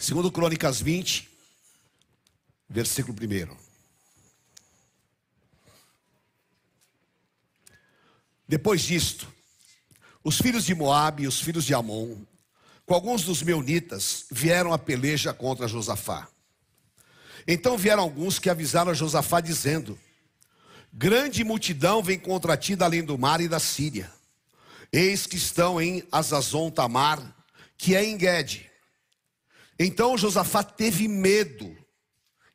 [0.00, 1.28] Segundo Crônicas 20,
[2.66, 3.54] versículo 1.
[8.48, 9.30] Depois disto,
[10.24, 12.16] os filhos de Moabe e os filhos de Amon,
[12.86, 16.26] com alguns dos meunitas, vieram a peleja contra Josafá.
[17.46, 19.98] Então vieram alguns que avisaram a Josafá, dizendo:
[20.90, 24.10] Grande multidão vem contra ti da além do mar e da Síria.
[24.90, 27.36] Eis que estão em Azazon Tamar,
[27.76, 28.69] que é em Guede.
[29.82, 31.74] Então Josafá teve medo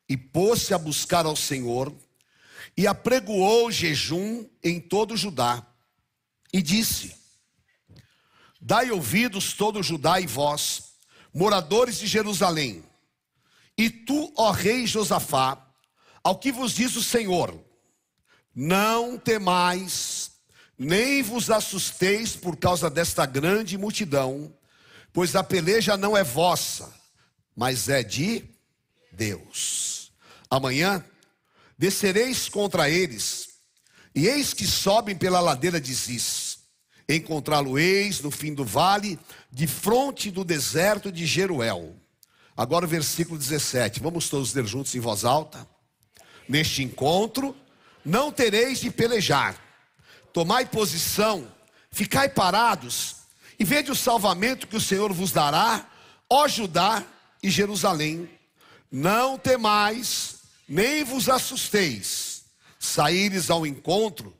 [0.08, 1.92] e pôs-se a buscar ao Senhor
[2.76, 5.66] e apregoou jejum em todo Judá
[6.52, 7.16] e disse:
[8.60, 10.92] Dai ouvidos todo Judá e vós,
[11.34, 12.84] moradores de Jerusalém,
[13.76, 15.60] e tu, ó rei Josafá,
[16.22, 17.58] ao que vos diz o Senhor:
[18.54, 20.30] Não temais,
[20.78, 24.56] nem vos assusteis por causa desta grande multidão,
[25.12, 26.94] pois a peleja não é vossa,
[27.56, 28.44] mas é de
[29.10, 30.12] Deus.
[30.50, 31.02] Amanhã
[31.78, 33.48] descereis contra eles,
[34.14, 36.58] e eis que sobem pela ladeira de Ziz.
[37.08, 39.18] Encontrá-lo-eis no fim do vale,
[39.50, 41.94] de fronte do deserto de Jeruel.
[42.56, 44.00] Agora o versículo 17.
[44.00, 45.66] Vamos todos ler juntos em voz alta.
[46.48, 47.54] Neste encontro
[48.04, 49.56] não tereis de pelejar.
[50.32, 51.46] Tomai posição,
[51.90, 53.16] ficai parados
[53.58, 55.86] e vede o salvamento que o Senhor vos dará,
[56.28, 57.04] ó Judá
[57.46, 58.28] e Jerusalém.
[58.90, 62.44] Não temais, nem vos assusteis.
[62.78, 64.36] Saíres ao encontro,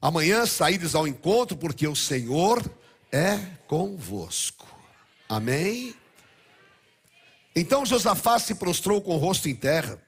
[0.00, 2.62] amanhã saíres ao encontro, porque o Senhor
[3.10, 4.66] é convosco.
[5.28, 5.94] Amém?
[7.56, 10.00] Então Josafá se prostrou com o rosto em terra,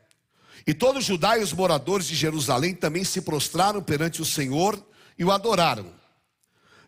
[0.67, 4.81] e todos os Judá os moradores de Jerusalém também se prostraram perante o Senhor
[5.19, 5.93] e o adoraram.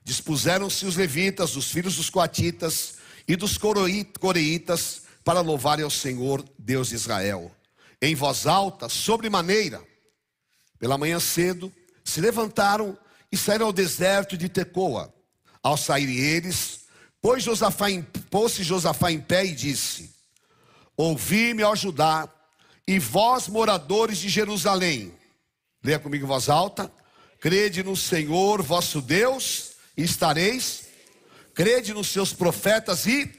[0.04, 2.94] Dispuseram-se os levitas, os filhos dos coatitas
[3.26, 7.54] e dos coreitas para louvarem ao Senhor, Deus de Israel.
[8.00, 9.78] Em voz alta, sobremaneira,
[10.78, 11.70] pela manhã cedo,
[12.02, 12.96] se levantaram
[13.30, 15.12] e saíram ao deserto de Tecoa.
[15.62, 16.86] Ao saírem eles,
[17.20, 20.14] pôs Josafá em, pôs-se Josafá em pé e disse:
[20.96, 22.26] Ouvi-me, ó Judá,
[22.86, 25.12] e vós, moradores de Jerusalém.
[25.84, 26.90] Leia comigo em voz alta.
[27.38, 30.84] Crede no Senhor vosso Deus, e estareis.
[31.52, 33.37] Crede nos seus profetas e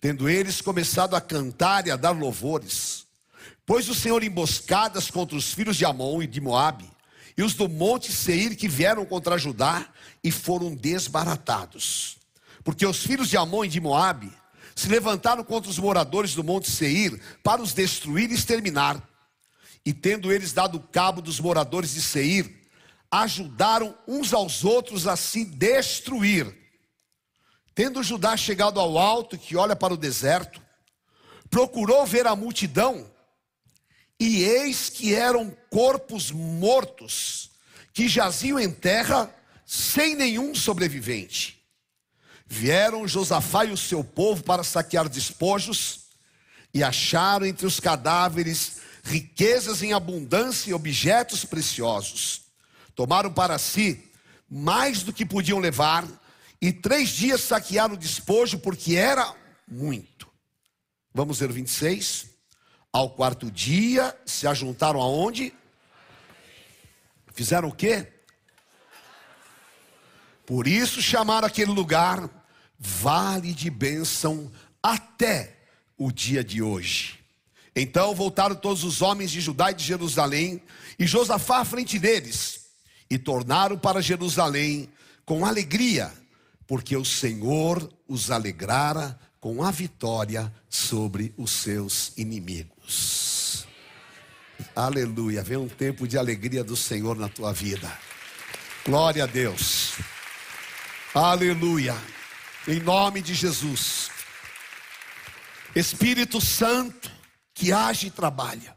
[0.00, 3.06] tendo eles começado a cantar e a dar louvores.
[3.66, 6.90] Pôs o Senhor emboscadas contra os filhos de Amon e de Moabe,
[7.36, 9.86] e os do monte Seir que vieram contra Judá
[10.24, 12.16] e foram desbaratados.
[12.64, 14.32] Porque os filhos de Amon e de Moabe
[14.74, 19.06] se levantaram contra os moradores do monte Seir para os destruir e exterminar.
[19.84, 22.60] E tendo eles dado cabo dos moradores de Seir,
[23.10, 26.59] ajudaram uns aos outros a se destruir.
[27.74, 30.60] Tendo Judá chegado ao alto que olha para o deserto,
[31.48, 33.10] procurou ver a multidão,
[34.18, 37.50] e eis que eram corpos mortos,
[37.92, 41.60] que jaziam em terra, sem nenhum sobrevivente.
[42.46, 46.00] Vieram Josafá e o seu povo para saquear despojos,
[46.74, 52.42] e acharam entre os cadáveres riquezas em abundância e objetos preciosos.
[52.94, 54.10] Tomaram para si
[54.48, 56.04] mais do que podiam levar,
[56.60, 59.34] e três dias saquearam o despojo, porque era
[59.66, 60.28] muito.
[61.14, 62.26] Vamos ver o 26.
[62.92, 65.54] Ao quarto dia se ajuntaram aonde?
[67.32, 68.06] Fizeram o quê?
[70.44, 72.28] Por isso chamaram aquele lugar
[72.78, 74.50] Vale de Bênção
[74.82, 75.56] até
[75.96, 77.20] o dia de hoje.
[77.74, 80.60] Então voltaram todos os homens de Judá e de Jerusalém,
[80.98, 82.66] e Josafá à frente deles,
[83.08, 84.90] e tornaram para Jerusalém
[85.24, 86.12] com alegria,
[86.70, 93.66] porque o Senhor os alegrara com a vitória sobre os seus inimigos.
[94.76, 95.42] Aleluia.
[95.42, 97.92] Vem um tempo de alegria do Senhor na tua vida.
[98.84, 99.94] Glória a Deus.
[101.12, 101.96] Aleluia.
[102.68, 104.08] Em nome de Jesus.
[105.74, 107.10] Espírito Santo
[107.52, 108.76] que age e trabalha.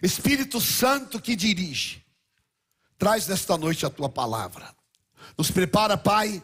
[0.00, 2.06] Espírito Santo que dirige.
[2.96, 4.72] Traz nesta noite a tua palavra.
[5.36, 6.40] Nos prepara, Pai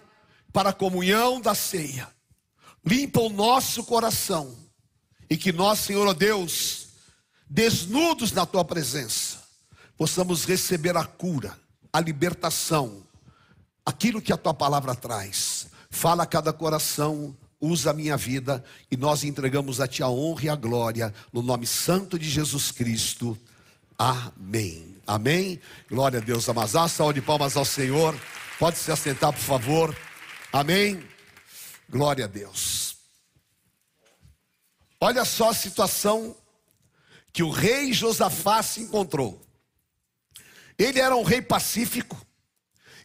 [0.52, 2.08] para a comunhão da ceia.
[2.84, 4.56] Limpa o nosso coração.
[5.30, 6.88] E que nós, Senhor ó Deus,
[7.48, 9.38] desnudos na tua presença,
[9.96, 11.56] possamos receber a cura,
[11.92, 13.02] a libertação,
[13.84, 15.68] aquilo que a tua palavra traz.
[15.88, 20.44] Fala a cada coração, usa a minha vida e nós entregamos a ti a honra
[20.44, 23.38] e a glória no nome santo de Jesus Cristo.
[23.96, 24.96] Amém.
[25.06, 25.60] Amém.
[25.88, 26.48] Glória a Deus.
[26.48, 28.18] Amazá, saúde de palmas ao Senhor.
[28.58, 29.96] Pode se assentar, por favor.
[30.52, 31.02] Amém?
[31.88, 32.96] Glória a Deus.
[35.00, 36.36] Olha só a situação
[37.32, 39.44] que o rei Josafá se encontrou.
[40.78, 42.20] Ele era um rei pacífico,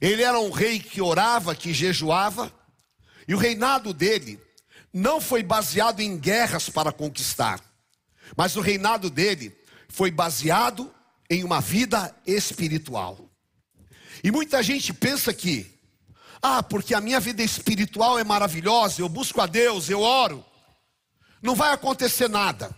[0.01, 2.53] ele era um rei que orava, que jejuava,
[3.27, 4.39] e o reinado dele
[4.93, 7.61] não foi baseado em guerras para conquistar,
[8.35, 9.55] mas o reinado dele
[9.87, 10.93] foi baseado
[11.29, 13.29] em uma vida espiritual.
[14.23, 15.76] E muita gente pensa que,
[16.41, 20.43] ah, porque a minha vida espiritual é maravilhosa, eu busco a Deus, eu oro,
[21.41, 22.75] não vai acontecer nada.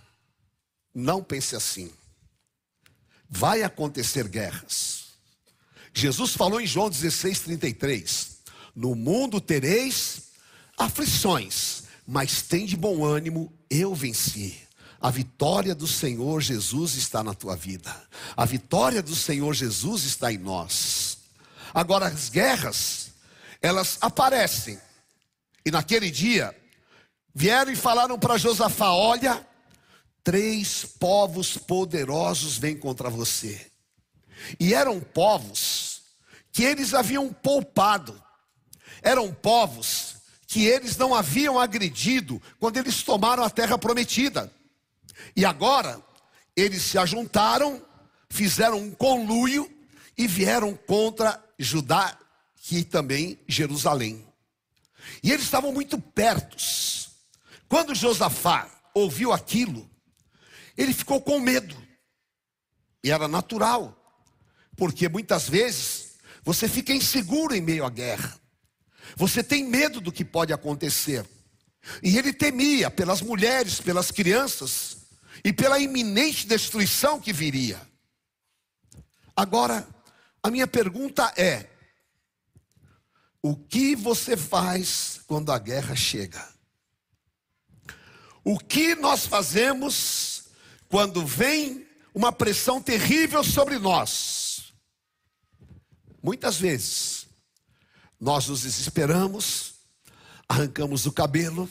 [0.93, 1.91] Não pense assim.
[3.29, 5.05] Vai acontecer guerras.
[5.93, 8.37] Jesus falou em João 16, 33:
[8.75, 10.29] No mundo tereis
[10.77, 14.59] aflições, mas tem de bom ânimo, eu venci.
[15.01, 17.95] A vitória do Senhor Jesus está na tua vida.
[18.35, 21.19] A vitória do Senhor Jesus está em nós.
[21.73, 23.08] Agora as guerras,
[23.61, 24.79] elas aparecem.
[25.65, 26.55] E naquele dia
[27.33, 29.45] vieram e falaram para Josafá: "Olha,
[30.23, 33.69] três povos poderosos vêm contra você".
[34.59, 36.01] E eram povos
[36.51, 38.21] que eles haviam poupado.
[39.01, 40.15] Eram povos
[40.47, 44.51] que eles não haviam agredido quando eles tomaram a terra prometida.
[45.35, 46.01] E agora,
[46.55, 47.81] eles se ajuntaram,
[48.29, 49.69] fizeram um conluio
[50.17, 52.17] e vieram contra Judá
[52.71, 54.25] e também Jerusalém.
[55.23, 57.09] E eles estavam muito pertos.
[57.67, 59.89] Quando Josafá ouviu aquilo,
[60.77, 61.75] ele ficou com medo.
[63.03, 63.95] E era natural,
[64.75, 68.39] porque muitas vezes você fica inseguro em meio à guerra.
[69.15, 71.25] Você tem medo do que pode acontecer.
[72.03, 74.97] E ele temia pelas mulheres, pelas crianças,
[75.43, 77.79] e pela iminente destruição que viria.
[79.35, 79.87] Agora,
[80.43, 81.69] a minha pergunta é:
[83.41, 86.47] o que você faz quando a guerra chega?
[88.43, 90.45] O que nós fazemos
[90.87, 94.73] quando vem uma pressão terrível sobre nós?
[96.21, 97.27] Muitas vezes,
[98.19, 99.75] nós nos desesperamos,
[100.47, 101.69] arrancamos o cabelo,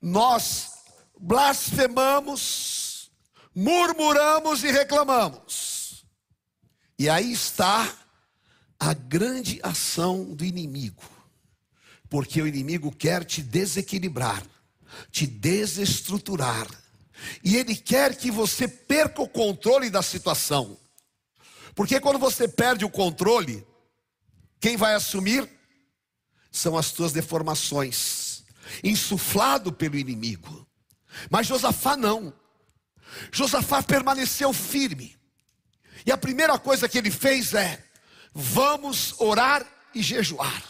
[0.00, 0.72] nós
[1.18, 3.10] blasfemamos,
[3.54, 6.06] murmuramos e reclamamos.
[6.98, 8.01] E aí está
[8.84, 11.04] a grande ação do inimigo,
[12.10, 14.42] porque o inimigo quer te desequilibrar,
[15.08, 16.66] te desestruturar,
[17.44, 20.76] e ele quer que você perca o controle da situação.
[21.76, 23.64] Porque quando você perde o controle,
[24.58, 25.48] quem vai assumir?
[26.50, 28.42] São as tuas deformações,
[28.82, 30.66] insuflado pelo inimigo.
[31.30, 32.34] Mas Josafá não.
[33.30, 35.16] Josafá permaneceu firme.
[36.04, 37.91] E a primeira coisa que ele fez é:
[38.34, 40.62] vamos orar e jejuar.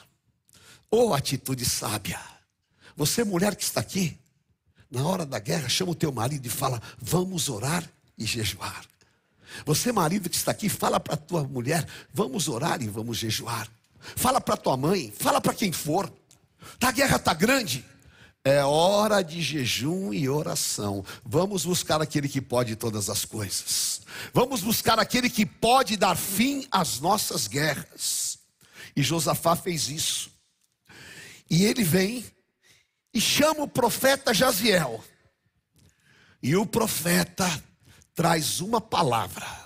[0.90, 2.20] Oh, atitude sábia.
[2.96, 4.18] Você, mulher que está aqui,
[4.90, 7.88] na hora da guerra, chama o teu marido e fala: vamos orar
[8.18, 8.84] e jejuar.
[9.64, 13.68] Você, marido que está aqui, fala para tua mulher: vamos orar e vamos jejuar.
[13.98, 16.12] Fala para tua mãe, fala para quem for.
[16.78, 17.84] Tá, a guerra está grande.
[18.44, 21.04] É hora de jejum e oração.
[21.24, 24.02] Vamos buscar aquele que pode todas as coisas.
[24.34, 28.38] Vamos buscar aquele que pode dar fim às nossas guerras.
[28.96, 30.32] E Josafá fez isso.
[31.48, 32.24] E ele vem
[33.14, 35.02] e chama o profeta Jaziel.
[36.42, 37.48] E o profeta
[38.12, 39.61] traz uma palavra.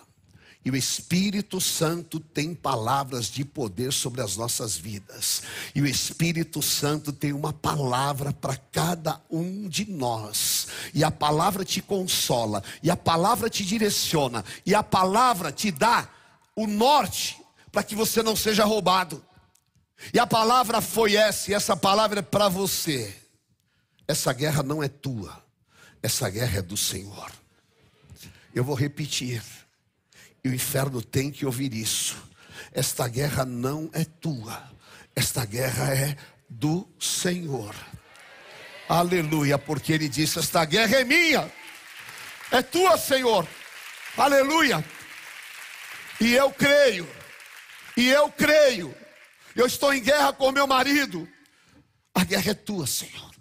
[0.66, 5.44] E o Espírito Santo tem palavras de poder sobre as nossas vidas.
[5.72, 10.66] E o Espírito Santo tem uma palavra para cada um de nós.
[10.92, 16.08] E a palavra te consola, e a palavra te direciona, e a palavra te dá
[16.56, 19.24] o norte para que você não seja roubado.
[20.12, 23.16] E a palavra foi essa, e essa palavra é para você.
[24.08, 25.40] Essa guerra não é tua,
[26.02, 27.30] essa guerra é do Senhor.
[28.52, 29.40] Eu vou repetir.
[30.46, 32.16] E o inferno tem que ouvir isso.
[32.72, 34.70] Esta guerra não é tua,
[35.12, 36.16] esta guerra é
[36.48, 37.74] do Senhor.
[38.88, 41.52] Aleluia, porque ele disse: Esta guerra é minha,
[42.52, 43.44] é tua, Senhor.
[44.16, 44.84] Aleluia.
[46.20, 47.08] E eu creio,
[47.96, 48.94] e eu creio.
[49.56, 51.28] Eu estou em guerra com meu marido,
[52.14, 53.32] a guerra é tua, Senhor.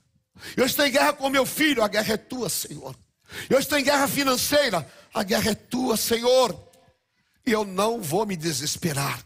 [0.58, 2.96] Eu estou em guerra com meu filho, a guerra é tua, Senhor.
[3.48, 6.65] Eu estou em guerra financeira, a guerra é tua, Senhor.
[7.46, 9.24] Eu não vou me desesperar,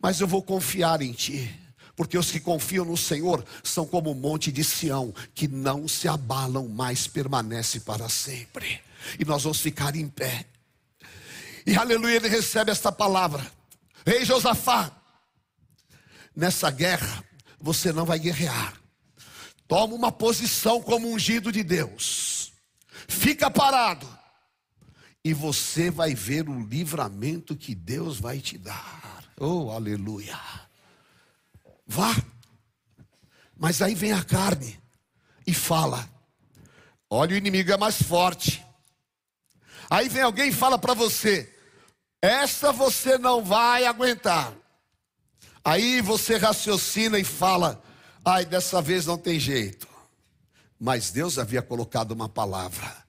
[0.00, 1.58] mas eu vou confiar em Ti.
[1.94, 6.08] Porque os que confiam no Senhor são como o monte de Sião, que não se
[6.08, 8.80] abalam, mas permanece para sempre.
[9.18, 10.46] E nós vamos ficar em pé.
[11.66, 13.46] E aleluia, ele recebe esta palavra.
[14.06, 14.90] Rei Josafá,
[16.34, 17.24] nessa guerra
[17.60, 18.74] você não vai guerrear.
[19.68, 22.52] Toma uma posição como ungido de Deus.
[23.08, 24.08] fica parado,
[25.24, 29.24] e você vai ver o livramento que Deus vai te dar.
[29.38, 30.38] Oh, aleluia.
[31.86, 32.14] Vá.
[33.56, 34.80] Mas aí vem a carne
[35.46, 36.08] e fala:
[37.08, 38.64] Olha, o inimigo é mais forte.
[39.88, 41.54] Aí vem alguém e fala para você:
[42.20, 44.52] Essa você não vai aguentar.
[45.64, 47.80] Aí você raciocina e fala:
[48.24, 49.86] Ai, dessa vez não tem jeito.
[50.80, 53.01] Mas Deus havia colocado uma palavra.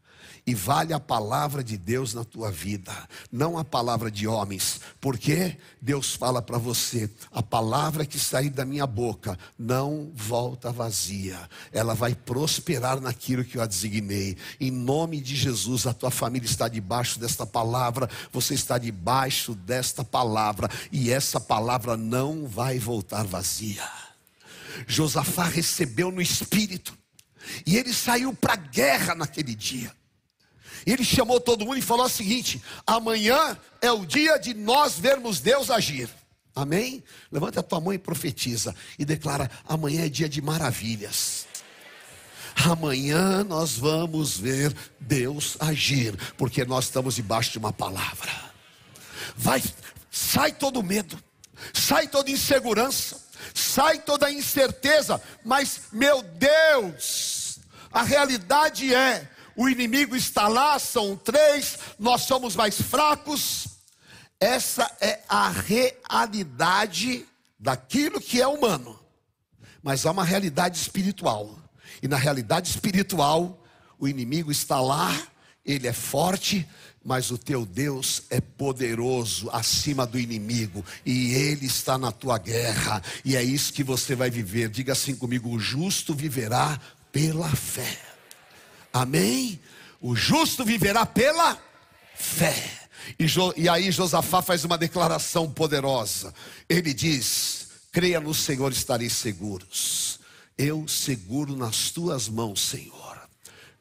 [0.45, 2.91] E vale a palavra de Deus na tua vida,
[3.31, 8.65] não a palavra de homens, porque Deus fala para você: a palavra que sair da
[8.65, 11.39] minha boca não volta vazia,
[11.71, 14.35] ela vai prosperar naquilo que eu a designei.
[14.59, 20.03] Em nome de Jesus, a tua família está debaixo desta palavra, você está debaixo desta
[20.03, 23.87] palavra, e essa palavra não vai voltar vazia.
[24.87, 26.97] Josafá recebeu no espírito,
[27.65, 30.02] e ele saiu para a guerra naquele dia.
[30.85, 35.39] Ele chamou todo mundo e falou o seguinte: amanhã é o dia de nós vermos
[35.39, 36.09] Deus agir.
[36.55, 37.03] Amém?
[37.31, 41.47] Levanta a tua mão e profetiza e declara: amanhã é dia de maravilhas.
[42.55, 48.31] Amanhã nós vamos ver Deus agir, porque nós estamos debaixo de uma palavra.
[49.35, 49.63] Vai,
[50.11, 51.17] sai todo medo,
[51.73, 53.19] sai toda insegurança,
[53.53, 57.59] sai toda incerteza, mas meu Deus,
[57.91, 63.67] a realidade é o inimigo está lá, são três, nós somos mais fracos.
[64.39, 67.25] Essa é a realidade
[67.59, 68.99] daquilo que é humano.
[69.81, 71.57] Mas há uma realidade espiritual.
[72.01, 73.63] E na realidade espiritual,
[73.97, 75.09] o inimigo está lá,
[75.65, 76.67] ele é forte,
[77.03, 83.03] mas o teu Deus é poderoso acima do inimigo, e ele está na tua guerra,
[83.25, 84.69] e é isso que você vai viver.
[84.69, 86.79] Diga assim comigo: o justo viverá
[87.11, 88.12] pela fé.
[88.93, 89.59] Amém?
[89.99, 91.57] O justo viverá pela
[92.15, 92.71] fé.
[93.17, 96.33] E, jo, e aí Josafá faz uma declaração poderosa.
[96.69, 100.19] Ele diz: creia no Senhor, estareis seguros.
[100.55, 103.03] Eu seguro nas tuas mãos, Senhor.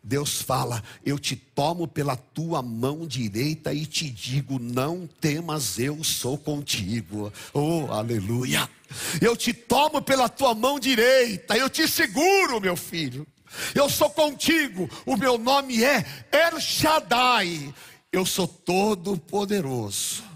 [0.02, 6.02] Deus fala: Eu te tomo pela tua mão direita e te digo: Não temas, eu
[6.02, 7.32] sou contigo.
[7.52, 8.68] Oh, aleluia.
[9.20, 13.26] Eu te tomo pela tua mão direita, eu te seguro, meu filho.
[13.74, 17.72] Eu sou contigo, o meu nome é El Shaddai,
[18.12, 20.31] eu sou todo poderoso.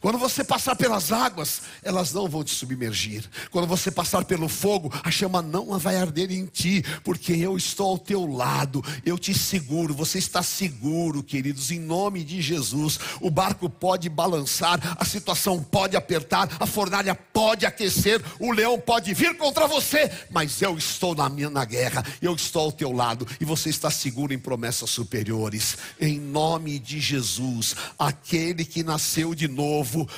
[0.00, 3.24] Quando você passar pelas águas, elas não vão te submergir.
[3.50, 7.90] Quando você passar pelo fogo, a chama não vai arder em ti, porque eu estou
[7.90, 9.94] ao teu lado, eu te seguro.
[9.94, 12.98] Você está seguro, queridos, em nome de Jesus.
[13.20, 19.12] O barco pode balançar, a situação pode apertar, a fornalha pode aquecer, o leão pode
[19.14, 23.26] vir contra você, mas eu estou na minha na guerra, eu estou ao teu lado
[23.40, 25.76] e você está seguro em promessas superiores.
[26.00, 29.69] Em nome de Jesus, aquele que nasceu de novo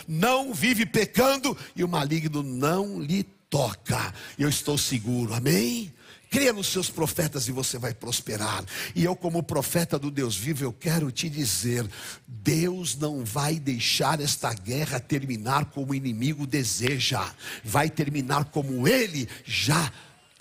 [0.07, 4.15] não vive pecando e o maligno não lhe toca.
[4.39, 5.93] Eu estou seguro, amém?
[6.33, 8.65] Creia nos seus profetas e você vai prosperar.
[8.95, 11.87] E eu, como profeta do Deus vivo, eu quero te dizer:
[12.27, 17.23] Deus não vai deixar esta guerra terminar como o inimigo deseja,
[17.63, 19.93] vai terminar como ele já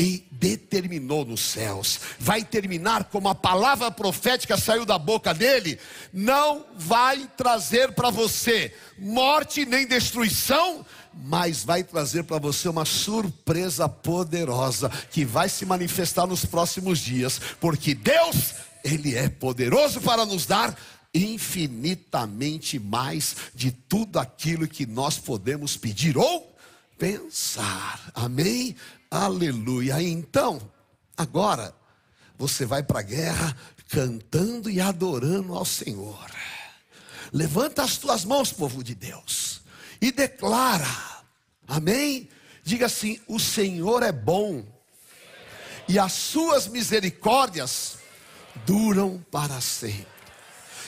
[0.02, 2.00] e determinou nos céus.
[2.20, 5.78] Vai terminar como a palavra profética saiu da boca dele,
[6.12, 13.88] não vai trazer para você morte nem destruição, mas vai trazer para você uma surpresa
[13.88, 20.48] poderosa que vai se manifestar nos próximos dias, porque Deus, ele é poderoso para nos
[20.48, 20.76] dar
[21.14, 26.56] infinitamente mais de tudo aquilo que nós podemos pedir ou
[26.98, 28.12] pensar.
[28.16, 28.76] Amém?
[29.12, 30.02] Aleluia.
[30.02, 30.72] Então,
[31.18, 31.76] agora,
[32.38, 33.58] você vai para a guerra
[33.90, 36.32] cantando e adorando ao Senhor.
[37.34, 39.62] Levanta as tuas mãos, povo de Deus,
[40.00, 40.88] e declara,
[41.68, 42.30] amém?
[42.64, 44.64] Diga assim: o Senhor é bom,
[45.90, 47.98] e as suas misericórdias
[48.66, 50.11] duram para sempre.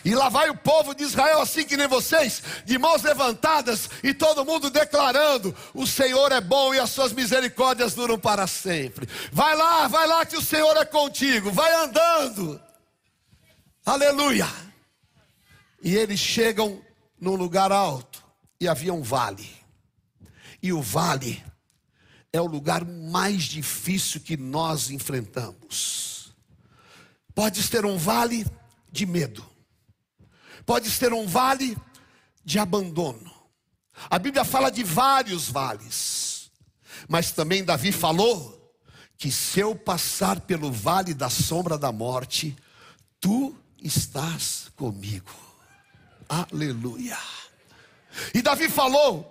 [0.05, 4.13] E lá vai o povo de Israel, assim que nem vocês, de mãos levantadas e
[4.13, 9.07] todo mundo declarando: O Senhor é bom e as suas misericórdias duram para sempre.
[9.31, 12.61] Vai lá, vai lá que o Senhor é contigo, vai andando.
[13.85, 14.47] Aleluia.
[15.81, 16.81] E eles chegam
[17.19, 18.23] num lugar alto
[18.59, 19.49] e havia um vale.
[20.61, 21.43] E o vale
[22.31, 26.33] é o lugar mais difícil que nós enfrentamos.
[27.33, 28.45] Pode ter um vale
[28.91, 29.52] de medo
[30.65, 31.77] pode ser um vale
[32.43, 33.31] de abandono.
[34.09, 36.51] A Bíblia fala de vários vales,
[37.07, 38.59] mas também Davi falou
[39.17, 42.55] que se eu passar pelo vale da sombra da morte,
[43.19, 45.31] tu estás comigo.
[46.27, 47.17] Aleluia.
[48.33, 49.29] E Davi falou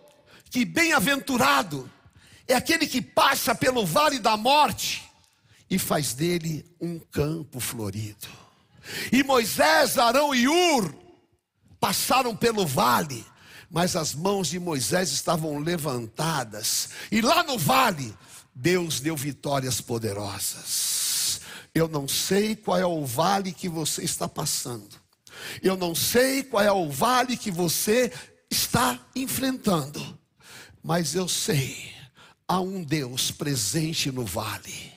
[0.51, 1.91] que bem-aventurado
[2.47, 5.03] é aquele que passa pelo vale da morte
[5.69, 8.29] e faz dele um campo florido.
[9.11, 11.01] E Moisés, Arão e Ur
[11.83, 13.27] passaram pelo vale,
[13.69, 18.17] mas as mãos de Moisés estavam levantadas, e lá no vale,
[18.55, 21.41] Deus deu vitórias poderosas.
[21.75, 24.95] Eu não sei qual é o vale que você está passando,
[25.61, 28.12] eu não sei qual é o vale que você
[28.49, 30.17] está enfrentando,
[30.85, 31.93] mas eu sei,
[32.47, 34.93] há um Deus presente no vale,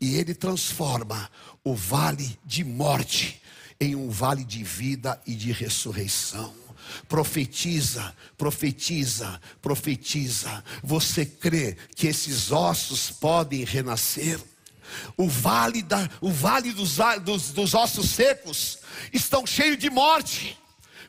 [0.00, 1.28] e Ele transforma
[1.64, 3.42] o vale de morte
[3.80, 6.52] em um vale de vida e de ressurreição.
[7.08, 10.64] Profetiza, profetiza, profetiza.
[10.82, 14.40] Você crê que esses ossos podem renascer?
[15.16, 18.78] O vale, da, o vale dos, dos, dos ossos secos
[19.12, 20.58] estão cheios de morte,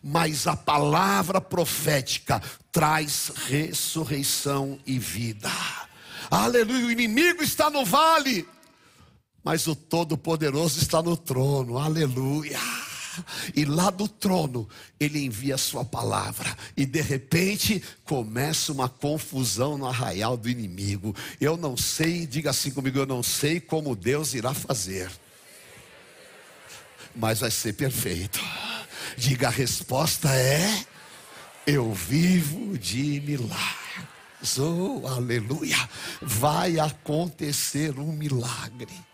[0.04, 5.50] mas a palavra profética traz ressurreição e vida.
[6.30, 8.46] Aleluia, o inimigo está no vale,
[9.44, 12.60] mas o Todo-Poderoso está no trono, aleluia.
[13.56, 14.68] E lá do trono,
[15.00, 21.16] ele envia a sua palavra, e de repente começa uma confusão no arraial do inimigo.
[21.40, 25.10] Eu não sei, diga assim comigo: eu não sei como Deus irá fazer,
[27.16, 28.40] mas vai ser perfeito.
[29.18, 30.86] Diga a resposta é:
[31.66, 34.58] eu vivo de milagres.
[34.58, 35.78] Oh, aleluia!
[36.22, 39.09] Vai acontecer um milagre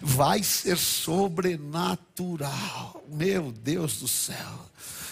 [0.00, 3.04] vai ser sobrenatural.
[3.08, 4.70] Meu Deus do céu.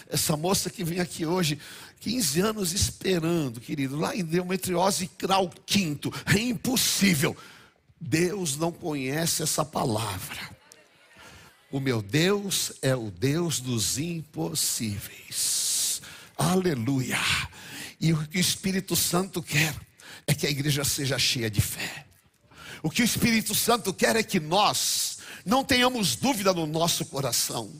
[0.08, 1.58] Essa moça que vem aqui hoje,
[2.00, 7.36] 15 anos esperando, querido, lá em endometriose grau quinto, é impossível.
[8.00, 10.56] Deus não conhece essa palavra.
[11.70, 16.00] O meu Deus é o Deus dos impossíveis.
[16.36, 17.18] Aleluia.
[18.00, 19.74] E o que o Espírito Santo quer
[20.26, 22.07] é que a igreja seja cheia de fé.
[22.82, 27.72] O que o Espírito Santo quer é que nós não tenhamos dúvida no nosso coração,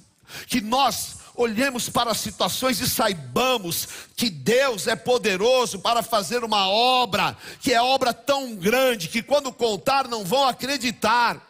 [0.46, 6.68] que nós olhemos para as situações e saibamos que Deus é poderoso para fazer uma
[6.68, 11.40] obra, que é obra tão grande que quando contar não vão acreditar.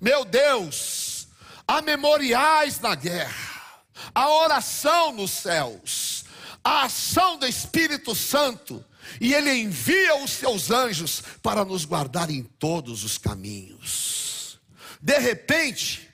[0.00, 1.28] Meu Deus,
[1.66, 3.72] há memoriais na guerra,
[4.12, 6.24] a oração nos céus,
[6.62, 8.84] a ação do Espírito Santo
[9.20, 14.60] e ele envia os seus anjos para nos guardar em todos os caminhos.
[15.00, 16.08] De repente,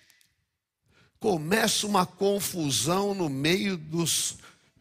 [1.18, 4.38] começa uma confusão no meio dos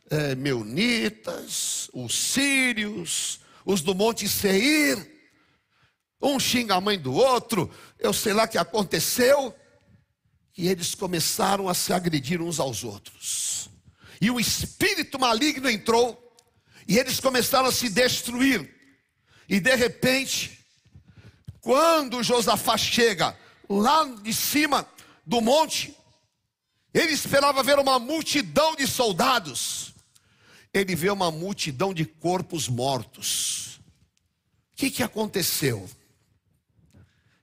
[0.09, 5.17] é, meunitas, os sírios, os do Monte Seir.
[6.21, 9.55] Um xinga a mãe do outro, eu sei lá o que aconteceu.
[10.57, 13.69] E eles começaram a se agredir uns aos outros.
[14.19, 16.28] E o espírito maligno entrou
[16.89, 18.67] e eles começaram a se destruir.
[19.47, 20.60] E de repente,
[21.62, 23.38] quando Josafá chega
[23.69, 24.89] lá de cima
[25.23, 25.95] do monte,
[26.91, 29.93] ele esperava ver uma multidão de soldados.
[30.73, 33.80] Ele vê uma multidão de corpos mortos.
[34.73, 35.88] O que, que aconteceu?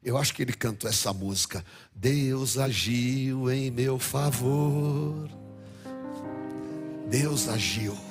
[0.03, 1.65] Eu acho que ele cantou essa música.
[1.95, 5.31] Deus agiu em meu favor.
[7.09, 8.06] Deus agiu.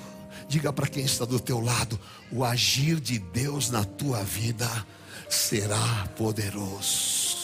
[0.48, 2.00] Diga para quem está do teu lado:
[2.32, 4.70] o agir de Deus na tua vida
[5.30, 7.36] será poderoso.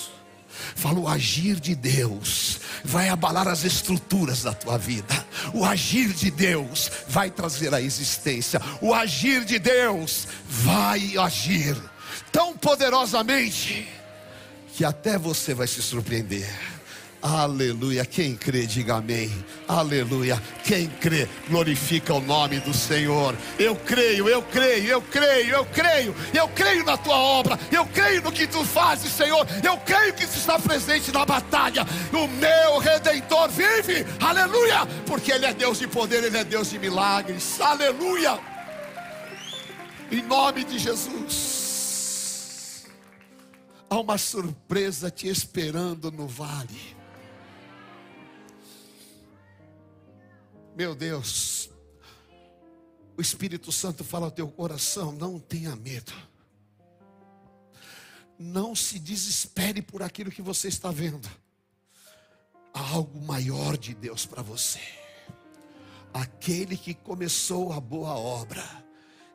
[0.75, 5.25] Fala, o agir de Deus vai abalar as estruturas da tua vida.
[5.53, 8.61] O agir de Deus vai trazer a existência.
[8.79, 11.75] O agir de Deus vai agir
[12.31, 13.87] tão poderosamente
[14.73, 16.49] que até você vai se surpreender.
[17.21, 18.03] Aleluia.
[18.03, 19.31] Quem crê, diga amém.
[19.67, 20.41] Aleluia.
[20.63, 23.35] Quem crê, glorifica o nome do Senhor.
[23.59, 26.15] Eu creio, eu creio, eu creio, eu creio.
[26.33, 27.59] Eu creio na tua obra.
[27.71, 29.45] Eu creio no que tu fazes, Senhor.
[29.63, 31.85] Eu creio que tu está presente na batalha.
[32.11, 34.03] O meu redentor vive.
[34.19, 34.87] Aleluia.
[35.05, 37.61] Porque ele é Deus de poder, ele é Deus de milagres.
[37.61, 38.39] Aleluia.
[40.11, 41.61] Em nome de Jesus.
[43.87, 47.00] Há uma surpresa te esperando no vale.
[50.81, 51.69] Meu Deus,
[53.15, 56.11] o Espírito Santo fala ao teu coração: não tenha medo.
[58.39, 61.29] Não se desespere por aquilo que você está vendo.
[62.73, 64.81] Há algo maior de Deus para você.
[66.11, 68.65] Aquele que começou a boa obra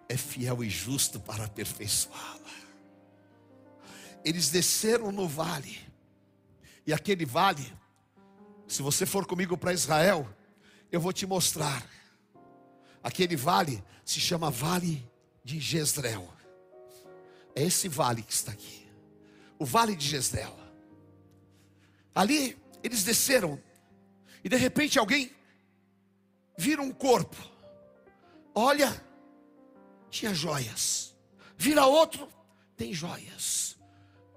[0.09, 2.55] é fiel e justo para aperfeiçoá-la.
[4.25, 5.79] Eles desceram no vale,
[6.85, 7.73] e aquele vale
[8.67, 10.29] Se você for comigo para Israel,
[10.97, 11.87] eu vou te mostrar.
[13.03, 15.07] Aquele vale se chama Vale
[15.45, 16.27] de Jezreel.
[17.55, 18.89] É esse vale que está aqui.
[19.59, 20.57] O Vale de Jezreel.
[22.15, 23.61] Ali eles desceram
[24.43, 25.31] e de repente alguém
[26.59, 27.37] vira um corpo.
[28.55, 28.91] Olha,
[30.11, 31.15] tinha joias.
[31.59, 32.29] Vira outro,
[32.77, 33.79] tem joias.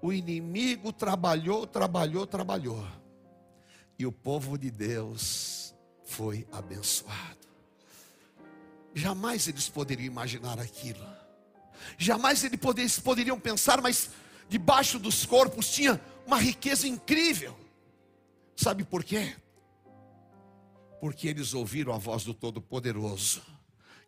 [0.02, 2.86] O inimigo trabalhou, trabalhou, trabalhou.
[3.98, 5.59] E o povo de Deus
[6.10, 7.38] foi abençoado.
[8.92, 11.06] Jamais eles poderiam imaginar aquilo.
[11.96, 14.10] Jamais eles poderiam pensar, mas
[14.48, 17.56] debaixo dos corpos tinha uma riqueza incrível.
[18.56, 19.36] Sabe por quê?
[21.00, 23.42] Porque eles ouviram a voz do Todo-Poderoso.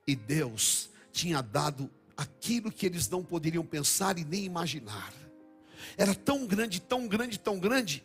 [0.05, 5.13] E Deus tinha dado aquilo que eles não poderiam pensar e nem imaginar.
[5.97, 8.05] Era tão grande, tão grande, tão grande,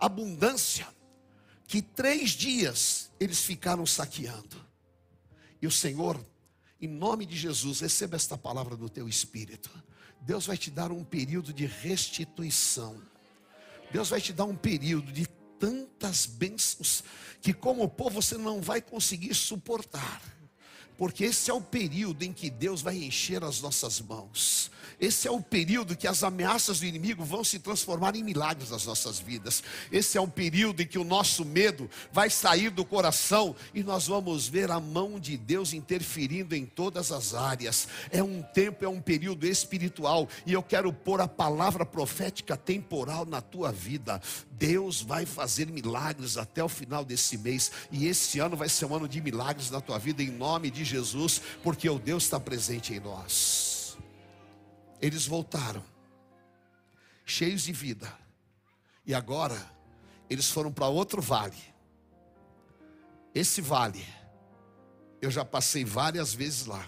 [0.00, 0.88] abundância,
[1.72, 4.62] que três dias eles ficaram saqueando.
[5.62, 6.22] E o Senhor,
[6.78, 9.70] em nome de Jesus, receba esta palavra no teu espírito.
[10.20, 13.00] Deus vai te dar um período de restituição.
[13.90, 15.26] Deus vai te dar um período de
[15.58, 17.02] tantas bênçãos
[17.40, 20.20] que, como povo, você não vai conseguir suportar.
[20.96, 24.70] Porque esse é o período em que Deus vai encher as nossas mãos.
[25.02, 28.86] Esse é o período que as ameaças do inimigo vão se transformar em milagres nas
[28.86, 29.60] nossas vidas.
[29.90, 34.06] Esse é um período em que o nosso medo vai sair do coração e nós
[34.06, 37.88] vamos ver a mão de Deus interferindo em todas as áreas.
[38.12, 43.26] É um tempo, é um período espiritual e eu quero pôr a palavra profética temporal
[43.26, 44.22] na tua vida.
[44.52, 48.94] Deus vai fazer milagres até o final desse mês e esse ano vai ser um
[48.94, 52.94] ano de milagres na tua vida em nome de Jesus, porque o Deus está presente
[52.94, 53.72] em nós
[55.02, 55.84] eles voltaram,
[57.26, 58.16] cheios de vida,
[59.04, 59.60] e agora
[60.30, 61.60] eles foram para outro vale.
[63.34, 64.06] Esse vale,
[65.20, 66.86] eu já passei várias vezes lá,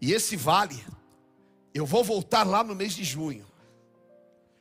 [0.00, 0.84] e esse vale,
[1.72, 3.46] eu vou voltar lá no mês de junho.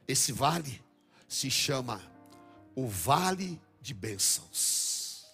[0.07, 0.83] Esse vale
[1.27, 1.99] se chama
[2.75, 5.25] o Vale de Bênçãos,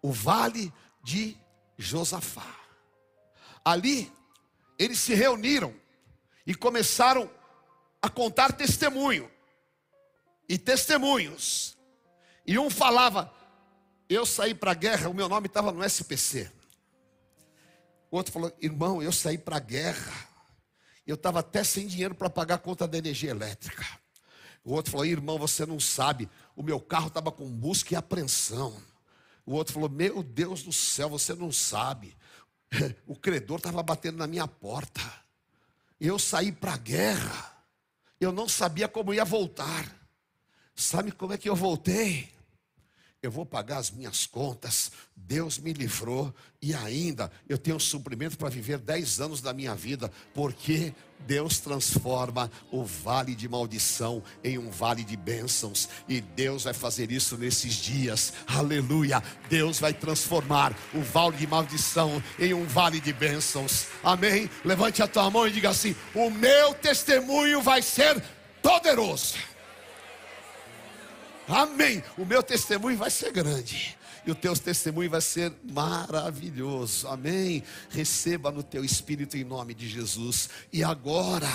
[0.00, 0.72] o Vale
[1.02, 1.36] de
[1.76, 2.60] Josafá.
[3.64, 4.12] Ali,
[4.78, 5.74] eles se reuniram
[6.46, 7.30] e começaram
[8.00, 9.30] a contar testemunho
[10.48, 11.76] e testemunhos.
[12.46, 13.32] E um falava:
[14.08, 16.50] Eu saí para a guerra, o meu nome estava no SPC.
[18.10, 20.26] O outro falou: Irmão, eu saí para a guerra.
[21.06, 23.84] Eu estava até sem dinheiro para pagar a conta da energia elétrica.
[24.64, 28.76] O outro falou: Irmão, você não sabe, o meu carro estava com busca e apreensão.
[29.46, 32.16] O outro falou: Meu Deus do céu, você não sabe.
[33.06, 35.00] O credor estava batendo na minha porta.
[36.00, 37.64] Eu saí para a guerra.
[38.20, 39.90] Eu não sabia como ia voltar.
[40.74, 42.35] Sabe como é que eu voltei?
[43.22, 44.92] Eu vou pagar as minhas contas.
[45.16, 50.10] Deus me livrou e ainda eu tenho suprimento para viver 10 anos da minha vida,
[50.34, 56.74] porque Deus transforma o vale de maldição em um vale de bênçãos, e Deus vai
[56.74, 59.22] fazer isso nesses dias, aleluia.
[59.48, 64.48] Deus vai transformar o vale de maldição em um vale de bênçãos, amém.
[64.64, 68.22] Levante a tua mão e diga assim: O meu testemunho vai ser
[68.62, 69.34] poderoso,
[71.48, 72.02] amém.
[72.16, 77.06] O meu testemunho vai ser grande e o teu testemunho vai ser maravilhoso.
[77.06, 77.62] Amém.
[77.90, 80.50] Receba no teu espírito em nome de Jesus.
[80.72, 81.48] E agora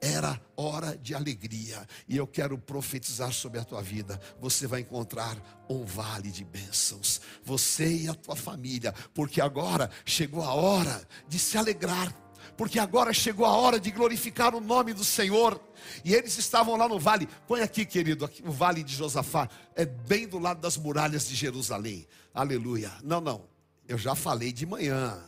[0.00, 4.20] era hora de alegria, e eu quero profetizar sobre a tua vida.
[4.38, 5.34] Você vai encontrar
[5.66, 11.38] um vale de bênçãos, você e a tua família, porque agora chegou a hora de
[11.38, 12.14] se alegrar
[12.56, 15.60] porque agora chegou a hora de glorificar o nome do Senhor.
[16.04, 17.28] E eles estavam lá no vale.
[17.46, 19.48] Põe aqui, querido, aqui, o vale de Josafá.
[19.74, 22.06] É bem do lado das muralhas de Jerusalém.
[22.32, 22.92] Aleluia.
[23.02, 23.48] Não, não.
[23.86, 25.22] Eu já falei de manhã.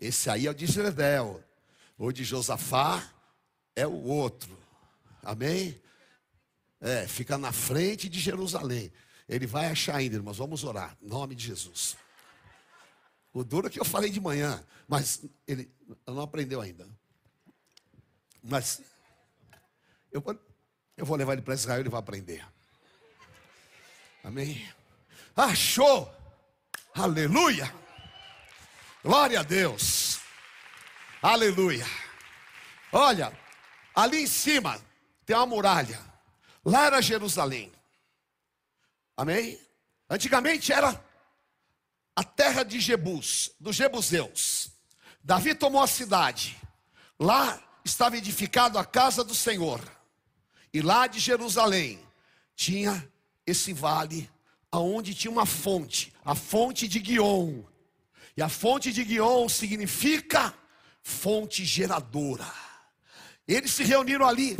[0.00, 1.42] Esse aí é o de Jezreel.
[1.98, 3.02] O de Josafá
[3.76, 4.56] é o outro.
[5.22, 5.80] Amém?
[6.80, 8.92] É, fica na frente de Jerusalém.
[9.28, 10.38] Ele vai achar ainda, irmãos.
[10.38, 10.96] Vamos orar.
[11.00, 11.96] Em nome de Jesus.
[13.32, 14.62] O duro é que eu falei de manhã,
[14.92, 15.74] mas ele
[16.06, 16.86] não aprendeu ainda.
[18.42, 18.82] Mas
[20.12, 20.22] eu,
[20.98, 22.46] eu vou levar ele para Israel ele vai aprender.
[24.22, 24.70] Amém?
[25.34, 26.14] Achou!
[26.94, 27.74] Aleluia!
[29.02, 30.20] Glória a Deus!
[31.22, 31.86] Aleluia!
[32.92, 33.32] Olha,
[33.94, 34.78] ali em cima
[35.24, 35.98] tem uma muralha.
[36.62, 37.72] Lá era Jerusalém.
[39.16, 39.58] Amém?
[40.10, 41.02] Antigamente era
[42.14, 44.71] a terra de Jebus, dos Jebuseus.
[45.24, 46.60] Davi tomou a cidade.
[47.18, 49.80] Lá estava edificado a casa do Senhor.
[50.72, 52.00] E lá de Jerusalém
[52.54, 53.08] tinha
[53.46, 54.30] esse vale
[54.70, 57.62] aonde tinha uma fonte, a fonte de Guion.
[58.36, 60.54] E a fonte de Guion significa
[61.02, 62.50] fonte geradora.
[63.46, 64.56] Eles se reuniram ali.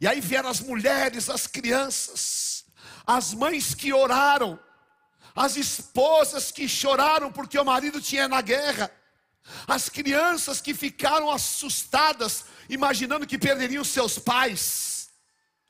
[0.00, 2.64] E aí vieram as mulheres, as crianças,
[3.06, 4.58] as mães que oraram,
[5.34, 8.90] as esposas que choraram porque o marido tinha na guerra,
[9.66, 15.10] as crianças que ficaram assustadas, imaginando que perderiam seus pais.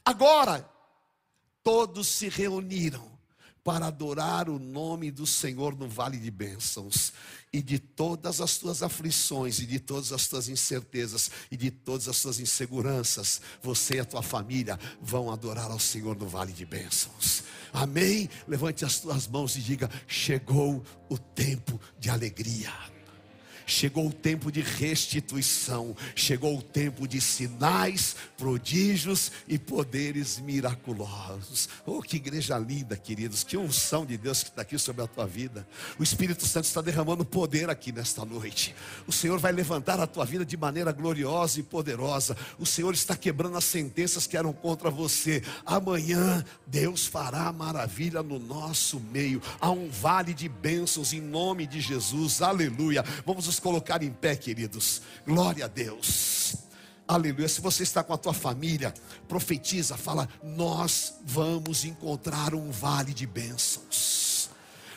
[0.04, 0.68] Agora,
[1.62, 3.12] todos se reuniram
[3.64, 7.12] para adorar o nome do Senhor no vale de bênçãos.
[7.52, 12.08] E de todas as tuas aflições, e de todas as tuas incertezas, e de todas
[12.08, 16.64] as tuas inseguranças, você e a tua família vão adorar ao Senhor no vale de
[16.64, 17.44] bênçãos.
[17.72, 18.28] Amém?
[18.48, 22.91] Levante as tuas mãos e diga: chegou o tempo de alegria.
[23.72, 31.70] Chegou o tempo de restituição, chegou o tempo de sinais, prodígios e poderes miraculosos.
[31.86, 35.26] Oh, que igreja linda, queridos, que unção de Deus que está aqui sobre a tua
[35.26, 35.66] vida.
[35.98, 38.74] O Espírito Santo está derramando poder aqui nesta noite.
[39.06, 42.36] O Senhor vai levantar a tua vida de maneira gloriosa e poderosa.
[42.58, 45.42] O Senhor está quebrando as sentenças que eram contra você.
[45.64, 49.40] Amanhã Deus fará maravilha no nosso meio.
[49.58, 52.42] Há um vale de bênçãos em nome de Jesus.
[52.42, 53.02] Aleluia.
[53.24, 55.00] Vamos nos colocar em pé, queridos.
[55.26, 56.56] Glória a Deus.
[57.06, 57.48] Aleluia.
[57.48, 58.92] Se você está com a tua família,
[59.28, 64.32] profetiza, fala: Nós vamos encontrar um vale de bênçãos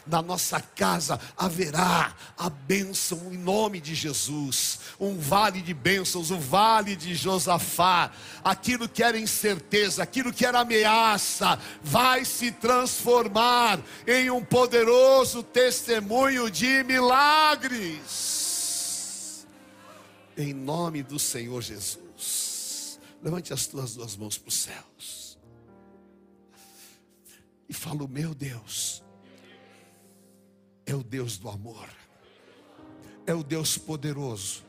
[0.07, 6.37] na nossa casa haverá a bênção em nome de Jesus, um vale de bênçãos, o
[6.37, 8.11] vale de Josafá.
[8.43, 16.49] Aquilo que era incerteza, aquilo que era ameaça, vai se transformar em um poderoso testemunho
[16.51, 18.44] de milagres.
[20.37, 22.99] Em nome do Senhor Jesus.
[23.21, 25.39] Levante as tuas duas mãos para os céus.
[27.67, 29.03] E fala: Meu Deus,
[30.85, 31.89] é o Deus do amor,
[33.25, 34.63] é o Deus poderoso,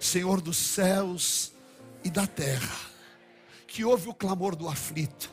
[0.00, 1.52] Senhor dos céus
[2.02, 2.90] e da terra,
[3.66, 5.32] que ouve o clamor do aflito,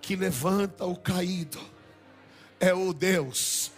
[0.00, 1.60] que levanta o caído,
[2.58, 3.70] é o Deus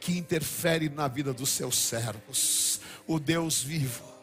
[0.00, 4.15] que interfere na vida dos seus servos, o Deus vivo,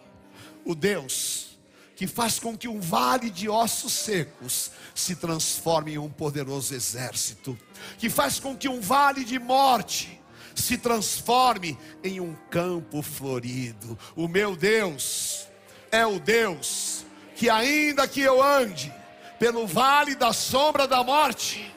[0.66, 1.54] o Deus
[1.96, 7.58] que faz com que um vale de ossos secos se transforme em um poderoso exército,
[7.98, 10.20] que faz com que um vale de morte
[10.56, 13.98] se transforme em um campo florido.
[14.16, 15.48] O meu Deus
[15.92, 18.94] é o Deus que, ainda que eu ande
[19.40, 21.74] pelo vale da sombra da morte,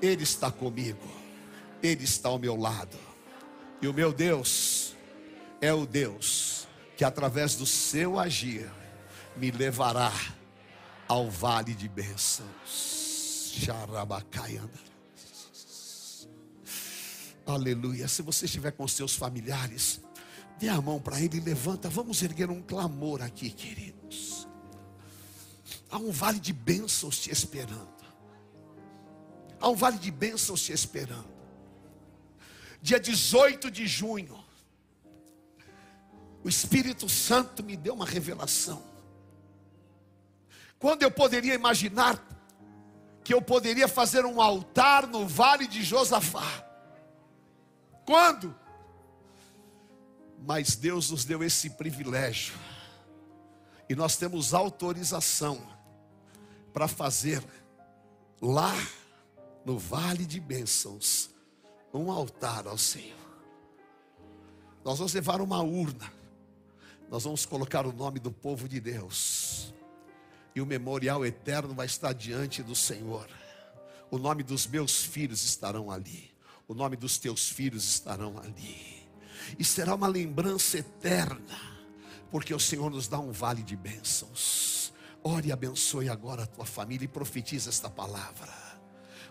[0.00, 1.10] Ele está comigo,
[1.82, 2.96] Ele está ao meu lado.
[3.80, 4.94] E o meu Deus
[5.60, 6.61] é o Deus
[7.02, 8.70] que, através do seu agir,
[9.36, 10.12] me levará
[11.08, 13.50] ao vale de bênçãos.
[17.44, 18.06] Aleluia.
[18.06, 20.00] Se você estiver com seus familiares,
[20.60, 21.90] dê a mão para ele e levanta.
[21.90, 24.46] Vamos erguer um clamor aqui, queridos.
[25.90, 28.04] Há um vale de bênçãos te esperando.
[29.58, 31.32] Há um vale de bênçãos te esperando.
[32.80, 34.41] Dia 18 de junho,
[36.44, 38.82] o Espírito Santo me deu uma revelação.
[40.78, 42.20] Quando eu poderia imaginar
[43.22, 46.72] que eu poderia fazer um altar no vale de Josafá
[48.04, 48.54] quando?
[50.44, 52.54] Mas Deus nos deu esse privilégio,
[53.88, 55.62] e nós temos autorização
[56.72, 57.42] para fazer
[58.40, 58.74] lá
[59.64, 61.30] no Vale de Bênçãos
[61.94, 63.18] um altar ao Senhor.
[64.84, 66.12] Nós vamos levar uma urna,
[67.12, 69.72] nós vamos colocar o nome do povo de Deus,
[70.52, 73.28] e o memorial eterno vai estar diante do Senhor.
[74.10, 76.32] O nome dos meus filhos estarão ali
[76.72, 79.06] o nome dos teus filhos estarão ali,
[79.58, 81.60] e será uma lembrança eterna,
[82.30, 84.90] porque o Senhor nos dá um vale de bênçãos.
[85.22, 88.50] Ore e abençoe agora a tua família e profetiza esta palavra.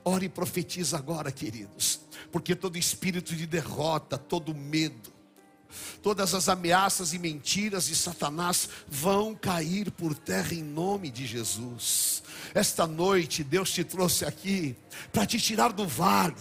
[0.06, 5.12] Ore e profetiza agora, queridos, porque todo espírito de derrota, todo medo,
[6.02, 12.24] todas as ameaças e mentiras de Satanás vão cair por terra em nome de Jesus.
[12.54, 14.76] Esta noite Deus te trouxe aqui
[15.12, 16.36] para te tirar do vale,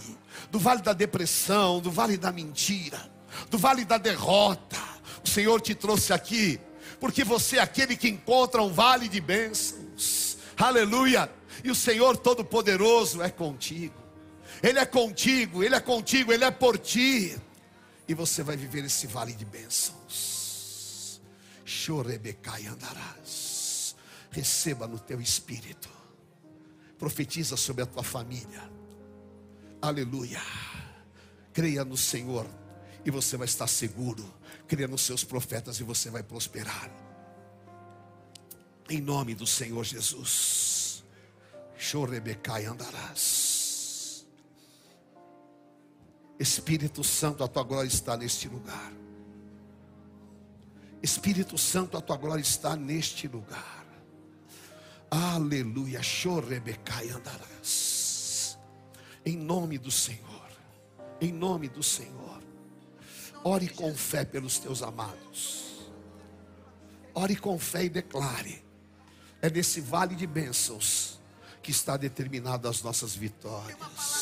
[0.51, 3.09] do vale da depressão, do vale da mentira,
[3.49, 4.79] do vale da derrota.
[5.23, 6.59] O Senhor te trouxe aqui
[6.99, 10.37] porque você é aquele que encontra um vale de bênçãos.
[10.57, 11.29] Aleluia!
[11.63, 13.95] E o Senhor Todo-Poderoso é contigo.
[14.61, 17.35] Ele é contigo, ele é contigo, ele é por ti.
[18.11, 21.21] E você vai viver esse vale de bênçãos.
[21.63, 23.95] Chorebecai andarás.
[24.29, 25.89] Receba no teu espírito
[26.99, 28.69] profetiza sobre a tua família.
[29.81, 30.41] Aleluia.
[31.53, 32.45] Creia no Senhor
[33.05, 34.23] e você vai estar seguro.
[34.67, 36.91] Creia nos seus profetas e você vai prosperar.
[38.89, 41.01] Em nome do Senhor Jesus.
[41.77, 43.60] Chorebecai andarás.
[46.41, 48.91] Espírito Santo, a tua glória está neste lugar.
[51.03, 53.85] Espírito Santo, a tua glória está neste lugar.
[55.11, 56.01] Aleluia.
[56.01, 58.57] Chorebecai andarás.
[59.23, 60.49] Em nome do Senhor.
[61.21, 62.41] Em nome do Senhor.
[63.43, 65.91] Ore com fé pelos teus amados.
[67.13, 68.65] Ore com fé e declare.
[69.43, 71.19] É nesse vale de bênçãos
[71.61, 74.20] que está determinada as nossas vitórias.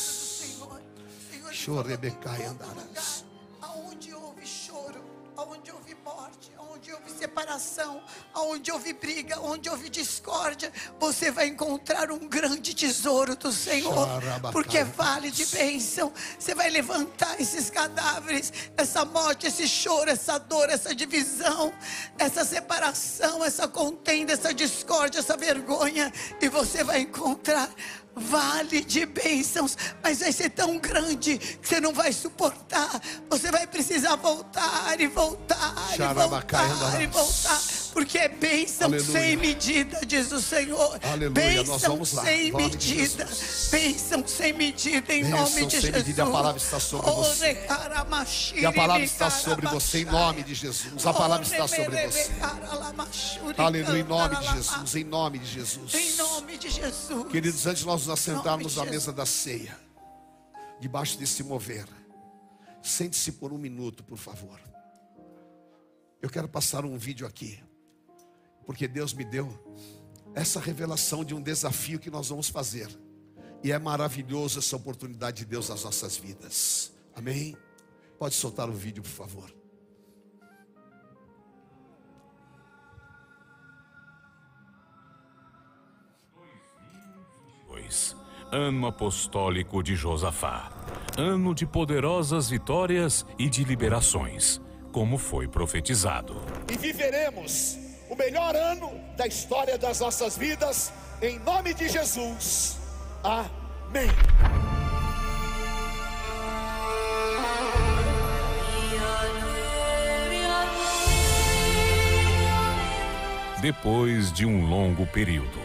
[1.70, 3.24] Chorebecai andarás.
[3.62, 5.04] Aonde houve choro,
[5.38, 8.02] aonde houve morte, aonde houve separação,
[8.34, 14.08] aonde houve briga, onde houve discórdia, você vai encontrar um grande tesouro do Senhor,
[14.52, 16.12] porque é vale de bênção.
[16.40, 21.72] Você vai levantar esses cadáveres, essa morte, esse choro, essa dor, essa divisão,
[22.18, 27.70] essa separação, essa contenda, essa discórdia, essa vergonha, e você vai encontrar
[28.16, 33.00] vale de bênçãos, mas vai ser tão grande que você não vai suportar.
[33.30, 39.12] Você vai precisar voltar e voltar e voltar e voltar, porque é bênção Aleluia.
[39.12, 41.00] sem medida, diz o Senhor.
[41.04, 43.28] Aleluia, Bênção nós vamos lá, sem medida,
[43.72, 45.92] bênção sem medida, em Bênção nome de sem Jesus.
[45.92, 47.68] medida, a palavra está sobre você.
[48.56, 51.06] E a palavra está sobre você em nome de Jesus.
[51.06, 52.32] A palavra está sobre você.
[53.58, 55.94] Aleluia, em nome de Jesus, em nome de Jesus.
[55.94, 57.28] Em nome de Jesus.
[57.32, 59.78] Queridos, antes de nós nos assentarmos à mesa da ceia,
[60.80, 61.86] debaixo desse mover,
[62.82, 64.60] sente-se por um minuto, por favor.
[66.22, 67.64] Eu quero passar um vídeo aqui,
[68.70, 69.50] porque Deus me deu
[70.36, 72.88] essa revelação de um desafio que nós vamos fazer,
[73.64, 76.94] e é maravilhoso essa oportunidade de Deus nas nossas vidas.
[77.16, 77.58] Amém?
[78.20, 79.52] Pode soltar o vídeo, por favor.
[88.52, 90.72] Ano apostólico de Josafá.
[91.18, 96.36] Ano de poderosas vitórias e de liberações, como foi profetizado.
[96.72, 97.79] e viveremos
[98.10, 100.92] o melhor ano da história das nossas vidas,
[101.22, 102.78] em nome de Jesus.
[103.24, 104.10] Amém.
[113.62, 115.60] Depois de um longo período,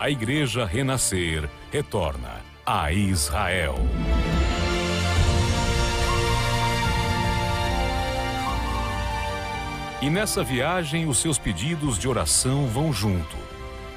[0.00, 3.76] a igreja renascer retorna a Israel.
[10.04, 13.38] E nessa viagem, os seus pedidos de oração vão junto.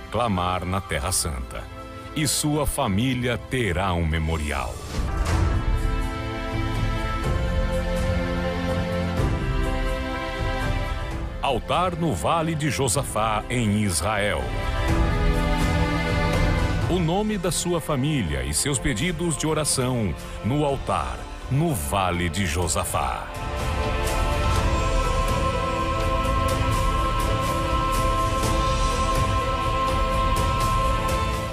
[0.10, 1.62] Clamar na Terra Santa.
[2.16, 4.74] E sua família terá um memorial.
[11.42, 14.42] Altar no Vale de Josafá, em Israel.
[16.90, 20.16] O nome da sua família e seus pedidos de oração
[20.46, 21.20] no altar,
[21.52, 23.28] no Vale de Josafá.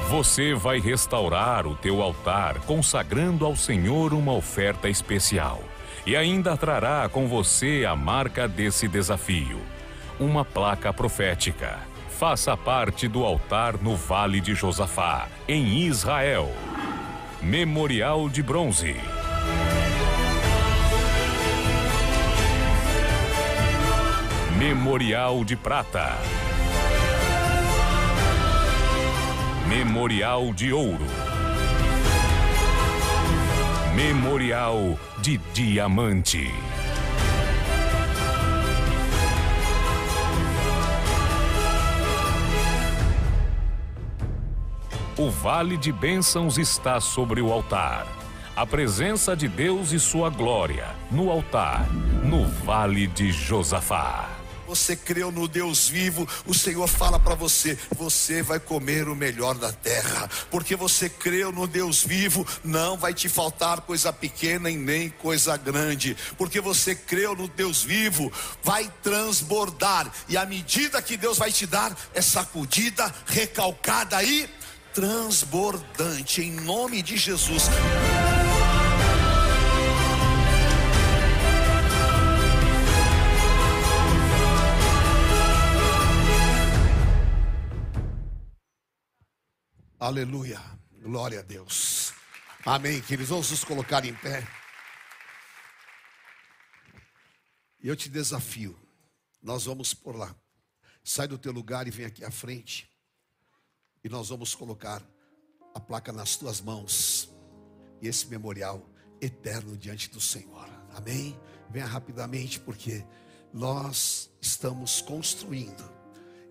[0.08, 5.62] Você vai restaurar o teu altar, consagrando ao Senhor uma oferta especial.
[6.06, 9.58] E ainda trará com você a marca desse desafio:
[10.20, 11.78] uma placa profética.
[12.10, 16.52] Faça parte do altar no Vale de Josafá, em Israel.
[17.42, 18.96] Memorial de bronze.
[24.56, 26.16] Memorial de prata.
[29.76, 31.04] Memorial de ouro.
[33.92, 36.48] Memorial de diamante.
[45.18, 48.06] O vale de bênçãos está sobre o altar.
[48.54, 51.88] A presença de Deus e sua glória no altar,
[52.22, 54.33] no vale de Josafá.
[54.66, 59.54] Você creu no Deus vivo, o Senhor fala para você: você vai comer o melhor
[59.54, 64.76] da terra, porque você creu no Deus vivo, não vai te faltar coisa pequena e
[64.76, 71.16] nem coisa grande, porque você creu no Deus vivo, vai transbordar, e a medida que
[71.16, 74.48] Deus vai te dar é sacudida, recalcada e
[74.94, 77.64] transbordante, em nome de Jesus.
[90.04, 90.60] Aleluia.
[91.00, 92.12] Glória a Deus.
[92.62, 93.30] Amém, queridos.
[93.30, 94.46] Vamos nos colocar em pé.
[97.82, 98.78] E eu te desafio.
[99.42, 100.36] Nós vamos por lá.
[101.02, 102.86] Sai do teu lugar e vem aqui à frente.
[104.04, 105.02] E nós vamos colocar
[105.74, 107.30] a placa nas tuas mãos.
[108.02, 108.86] E esse memorial
[109.22, 110.68] eterno diante do Senhor.
[110.94, 111.34] Amém?
[111.70, 113.02] Venha rapidamente, porque
[113.54, 115.90] nós estamos construindo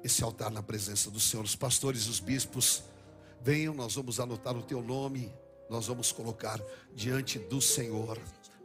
[0.03, 1.45] esse altar na presença do Senhor.
[1.45, 2.91] Os pastores e os bispos,
[3.43, 5.31] venham, nós vamos anotar o teu nome,
[5.69, 6.61] nós vamos colocar
[6.95, 8.17] diante do Senhor.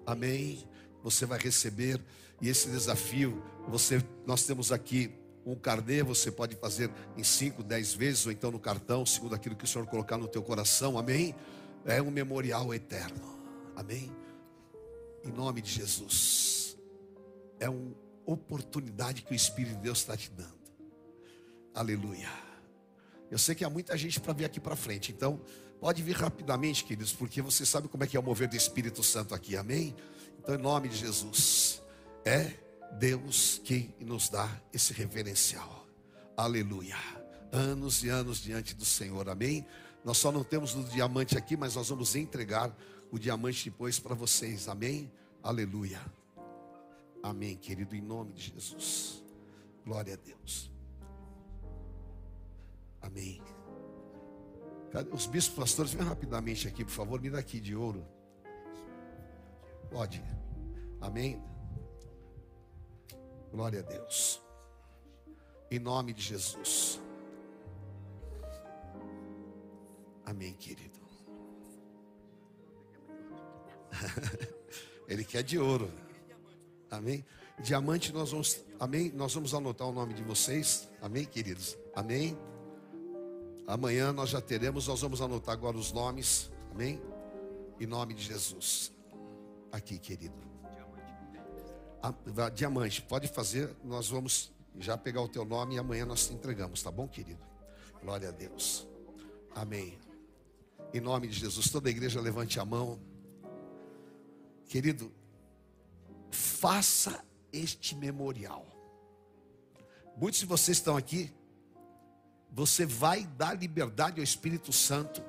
[0.07, 0.67] Amém?
[1.03, 2.01] Você vai receber
[2.41, 5.11] e esse desafio, você, nós temos aqui
[5.45, 9.57] um carnê, você pode fazer em 5, 10 vezes, ou então no cartão, segundo aquilo
[9.57, 11.35] que o Senhor colocar no teu coração, amém?
[11.85, 13.39] É um memorial eterno,
[13.75, 14.13] amém?
[15.25, 16.77] Em nome de Jesus,
[17.59, 20.55] é uma oportunidade que o Espírito de Deus está te dando,
[21.75, 22.48] aleluia.
[23.31, 25.41] Eu sei que há muita gente para vir aqui para frente, então
[25.81, 29.03] pode vir rapidamente, queridos, porque você sabe como é que é o mover do Espírito
[29.03, 29.95] Santo aqui, amém?
[30.39, 31.83] Então, em nome de Jesus.
[32.25, 32.53] É
[32.99, 35.87] Deus quem nos dá esse reverencial.
[36.37, 36.97] Aleluia.
[37.53, 39.29] Anos e anos diante do Senhor.
[39.29, 39.67] Amém.
[40.05, 42.75] Nós só não temos o diamante aqui, mas nós vamos entregar
[43.11, 44.69] o diamante depois para vocês.
[44.69, 45.11] Amém.
[45.43, 46.01] Aleluia.
[47.23, 49.23] Amém, querido, em nome de Jesus.
[49.85, 50.71] Glória a Deus.
[53.01, 53.41] Amém.
[55.13, 58.07] Os bispos pastores, vem rapidamente aqui, por favor, me dá aqui de ouro.
[59.91, 60.23] Pode.
[61.01, 61.43] Amém.
[63.51, 64.41] Glória a Deus.
[65.71, 67.01] Em nome de Jesus.
[70.25, 70.99] Amém, querido.
[75.09, 75.91] Ele quer de ouro.
[76.91, 77.25] Amém.
[77.61, 79.11] Diamante nós vamos, amém.
[79.13, 80.89] Nós vamos anotar o nome de vocês.
[81.01, 81.77] Amém, queridos.
[81.95, 82.37] Amém.
[83.69, 86.51] Amanhã nós já teremos, nós vamos anotar agora os nomes.
[86.73, 86.99] Amém.
[87.79, 88.91] Em nome de Jesus.
[89.71, 90.35] Aqui, querido.
[92.03, 96.33] A, diamante, pode fazer, nós vamos já pegar o teu nome e amanhã nós te
[96.33, 97.45] entregamos, tá bom, querido?
[98.01, 98.89] Glória a Deus.
[99.55, 99.99] Amém.
[100.95, 102.99] Em nome de Jesus, toda a igreja levante a mão.
[104.67, 105.13] Querido,
[106.31, 108.65] faça este memorial.
[110.17, 111.31] Muitos de vocês estão aqui,
[112.51, 115.23] você vai dar liberdade ao Espírito Santo,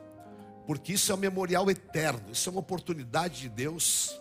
[0.65, 4.20] porque isso é um memorial eterno, isso é uma oportunidade de Deus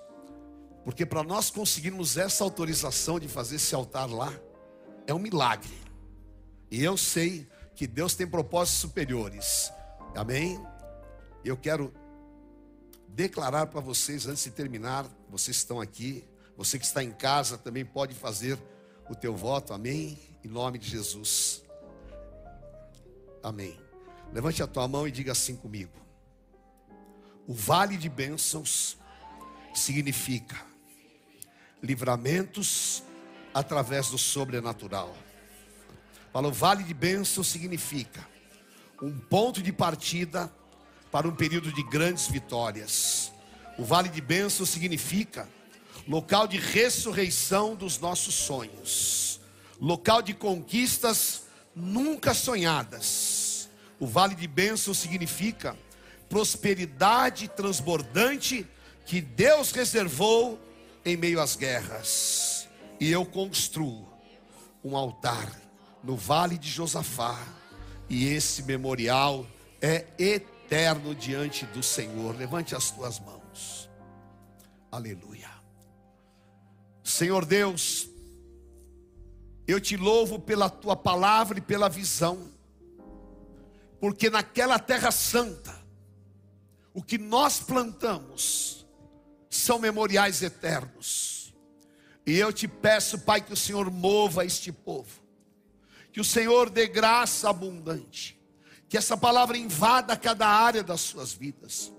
[0.89, 4.33] porque para nós conseguirmos essa autorização de fazer esse altar lá,
[5.07, 5.79] é um milagre.
[6.71, 9.71] E eu sei que Deus tem propósitos superiores.
[10.17, 10.59] Amém?
[11.45, 11.93] Eu quero
[13.07, 16.27] declarar para vocês, antes de terminar, vocês estão aqui,
[16.57, 18.59] você que está em casa também pode fazer
[19.11, 20.19] o teu voto, amém?
[20.43, 21.68] Em nome de Jesus.
[23.43, 23.79] Amém.
[24.33, 25.93] Levante a tua mão e diga assim comigo.
[27.47, 28.99] O vale de bênçãos
[29.75, 30.57] significa
[31.83, 33.03] livramentos
[33.55, 35.17] através do sobrenatural.
[36.33, 38.27] Fala, o vale de bênção significa
[39.01, 40.53] um ponto de partida
[41.11, 43.33] para um período de grandes vitórias.
[43.79, 45.49] O vale de bênção significa
[46.07, 49.41] local de ressurreição dos nossos sonhos,
[49.81, 51.48] local de conquistas
[51.79, 53.69] nunca sonhadas.
[53.99, 55.77] O vale de bênção significa
[56.29, 58.67] prosperidade transbordante
[59.07, 60.61] que Deus reservou
[61.05, 62.69] em meio às guerras,
[63.01, 64.07] e eu construo
[64.85, 65.51] um altar
[66.05, 67.39] no vale de Josafá,
[68.09, 69.47] e esse memorial
[69.81, 72.37] é eterno diante do Senhor.
[72.37, 73.89] Levante as tuas mãos.
[74.91, 75.49] Aleluia.
[77.03, 78.09] Senhor Deus,
[79.69, 82.51] eu te louvo pela tua palavra e pela visão,
[84.01, 85.79] porque naquela terra santa,
[86.95, 88.87] o que nós plantamos,
[89.51, 91.55] são memoriais eternos.
[92.27, 95.21] E eu te peço, Pai, que o Senhor mova este povo,
[96.13, 98.41] que o Senhor dê graça abundante,
[98.89, 101.93] que essa palavra invada cada área das suas vidas.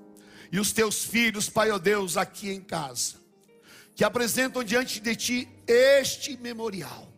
[0.52, 3.16] E os teus filhos, Pai, ó oh Deus, aqui em casa,
[3.96, 7.09] que apresentam diante de ti este memorial.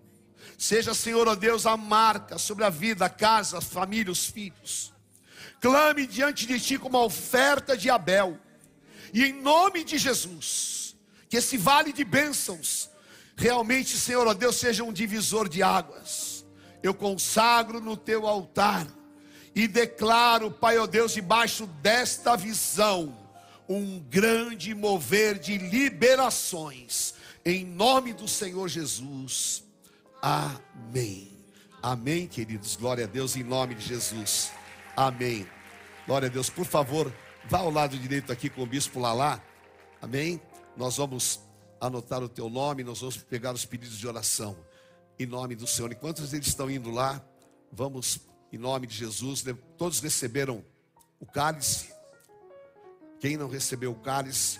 [0.62, 4.94] Seja, Senhor, ó Deus, a marca sobre a vida, a casa, a família, os filhos.
[5.60, 8.40] Clame diante de ti como a oferta de Abel
[9.12, 10.96] e em nome de Jesus,
[11.28, 12.92] que esse vale de bênçãos,
[13.36, 16.46] realmente, Senhor, ó Deus, seja um divisor de águas.
[16.84, 18.86] Eu consagro no teu altar
[19.56, 23.18] e declaro, Pai, ó Deus, debaixo desta visão,
[23.68, 29.71] um grande mover de liberações, em nome do Senhor Jesus.
[30.22, 31.32] Amém.
[31.82, 32.76] Amém, queridos.
[32.76, 34.52] Glória a Deus, em nome de Jesus.
[34.96, 35.48] Amém.
[36.06, 36.50] Glória a Deus.
[36.50, 37.12] Por favor,
[37.46, 39.42] Vá ao lado direito aqui com o bispo Lalá.
[40.02, 40.40] Amém?
[40.78, 41.42] Nós vamos
[41.80, 44.56] anotar o teu nome, nós vamos pegar os pedidos de oração.
[45.20, 45.92] Em nome do Senhor.
[45.92, 47.24] Enquanto eles estão indo lá,
[47.72, 48.20] vamos,
[48.52, 49.44] em nome de Jesus,
[49.78, 50.64] todos receberam
[51.20, 51.92] o cálice.
[53.20, 54.60] Quem não recebeu o cálice,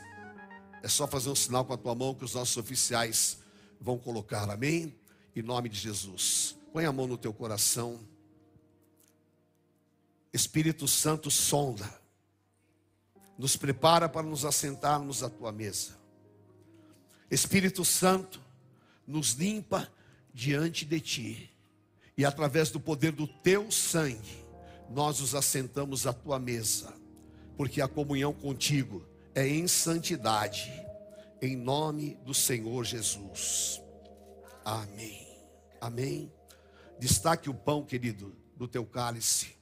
[0.84, 3.40] é só fazer um sinal com a tua mão que os nossos oficiais
[3.80, 4.50] vão colocar.
[4.50, 4.96] Amém?
[5.36, 6.58] Em nome de Jesus.
[6.74, 8.00] Põe a mão no teu coração.
[10.34, 12.00] Espírito Santo sonda.
[13.38, 16.00] Nos prepara para nos assentarmos à tua mesa.
[17.30, 18.42] Espírito Santo,
[19.08, 19.92] nos limpa
[20.34, 21.50] diante de ti.
[22.18, 24.46] E através do poder do teu sangue,
[24.90, 26.94] nós nos assentamos à tua mesa.
[27.56, 30.72] Porque a comunhão contigo é em santidade.
[31.42, 33.82] Em nome do Senhor Jesus.
[34.64, 35.21] Amém.
[35.82, 36.32] Amém.
[37.00, 39.58] Destaque o pão, querido, do teu cálice.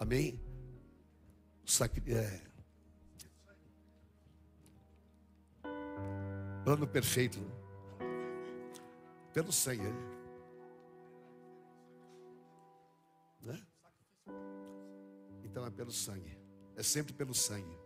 [0.00, 0.40] Amém?
[2.06, 2.40] É.
[6.64, 7.38] Plano perfeito.
[9.34, 9.84] Pelo sangue.
[13.42, 13.60] Né?
[15.42, 16.38] Então é pelo sangue.
[16.74, 17.83] É sempre pelo sangue.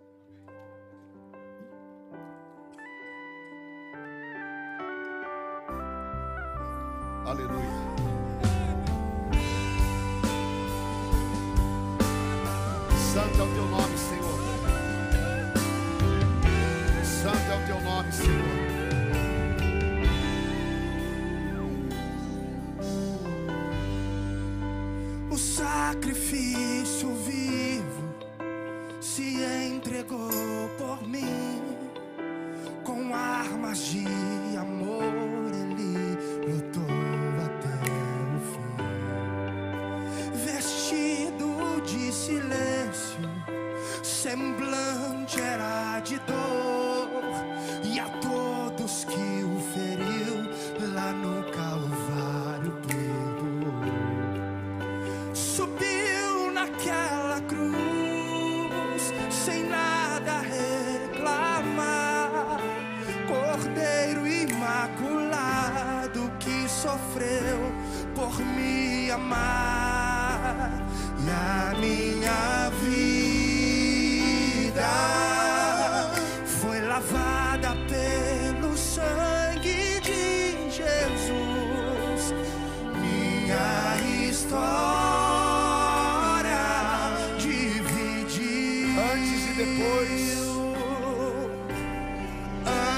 [89.99, 90.39] Depois.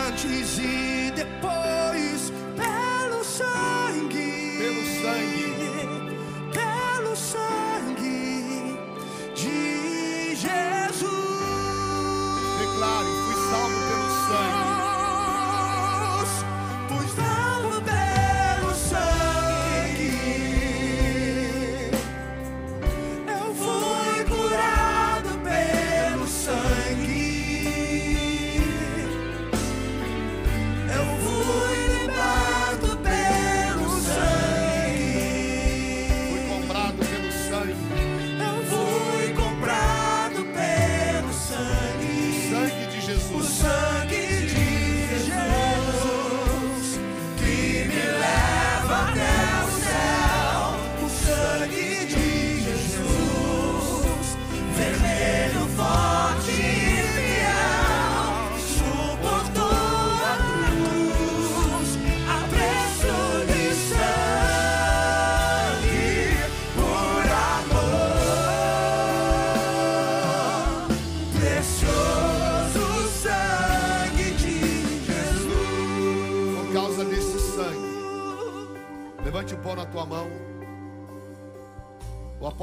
[0.09, 0.90] antes e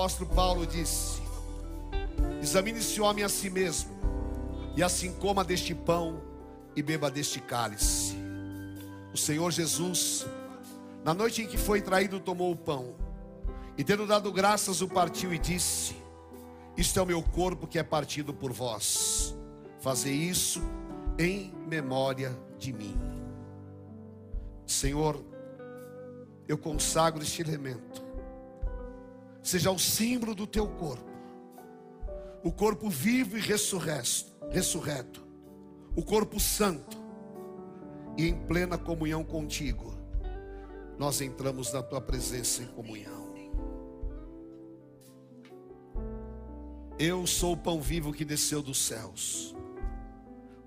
[0.08, 1.22] apóstolo Paulo disse:
[2.42, 3.92] Examine-se o homem a si mesmo,
[4.74, 6.22] e assim coma deste pão
[6.74, 8.16] e beba deste cálice.
[9.14, 10.26] O Senhor Jesus,
[11.04, 12.96] na noite em que foi traído, tomou o pão,
[13.78, 15.94] e tendo dado graças, o partiu e disse:
[16.78, 19.36] Isto é o meu corpo que é partido por vós.
[19.82, 20.62] Fazei isso
[21.20, 22.98] em memória de mim.
[24.66, 25.22] Senhor,
[26.48, 28.07] eu consagro este elemento,
[29.48, 31.10] seja o símbolo do teu corpo,
[32.44, 35.26] o corpo vivo e ressurreto, ressurreto,
[35.96, 36.98] o corpo santo,
[38.18, 39.96] e em plena comunhão contigo,
[41.00, 43.28] nós entramos na tua presença em comunhão.
[47.00, 49.56] Eu sou o pão vivo que desceu dos céus.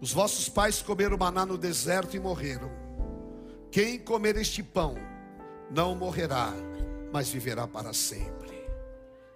[0.01, 2.71] Os vossos pais comeram maná no deserto e morreram.
[3.71, 4.95] Quem comer este pão
[5.71, 6.55] não morrerá,
[7.13, 8.40] mas viverá para sempre.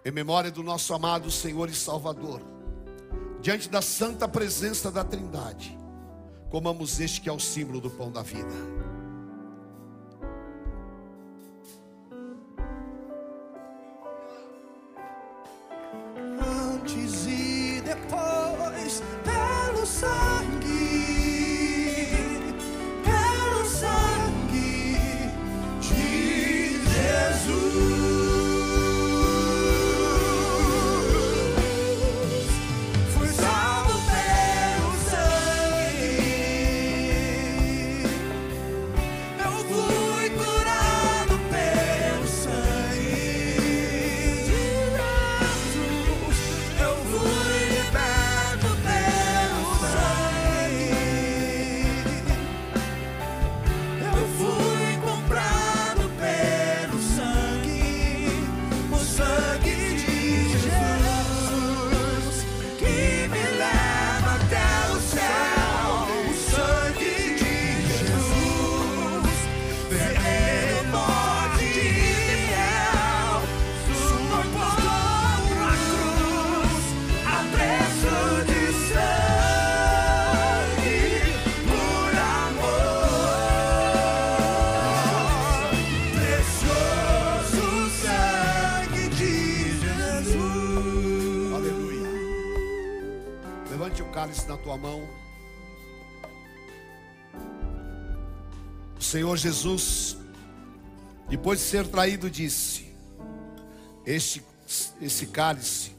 [0.06, 2.42] Em memória do nosso amado Senhor e Salvador,
[3.40, 5.78] diante da santa presença da Trindade,
[6.50, 8.83] comamos este que é o símbolo do pão da vida.
[99.34, 100.16] Senhor Jesus,
[101.28, 102.86] depois de ser traído, disse:
[104.06, 104.42] Este,
[105.00, 105.92] esse cálice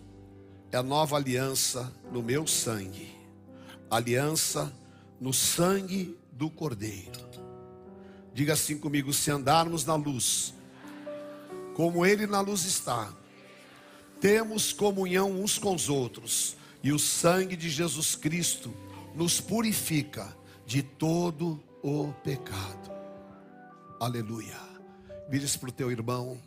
[0.72, 3.14] é a nova aliança no meu sangue,
[3.90, 4.74] aliança
[5.20, 7.20] no sangue do Cordeiro.
[8.34, 10.54] Diga assim comigo: se andarmos na luz,
[11.74, 13.12] como Ele na luz está,
[14.22, 18.74] temos comunhão uns com os outros, e o sangue de Jesus Cristo
[19.14, 22.95] nos purifica de todo o pecado.
[24.00, 24.60] Aleluia.
[25.30, 26.42] Vire-se para o teu irmão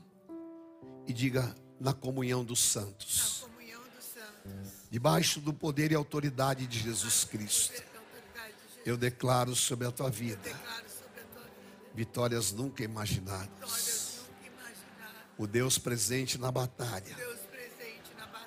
[1.07, 4.73] e diga: na comunhão dos santos, Comunhão dos santos.
[4.91, 7.83] debaixo do poder e autoridade de Jesus Cristo,
[8.85, 10.51] eu declaro sobre a tua vida
[11.95, 14.21] vitórias nunca imaginadas.
[15.37, 17.17] O Deus presente na batalha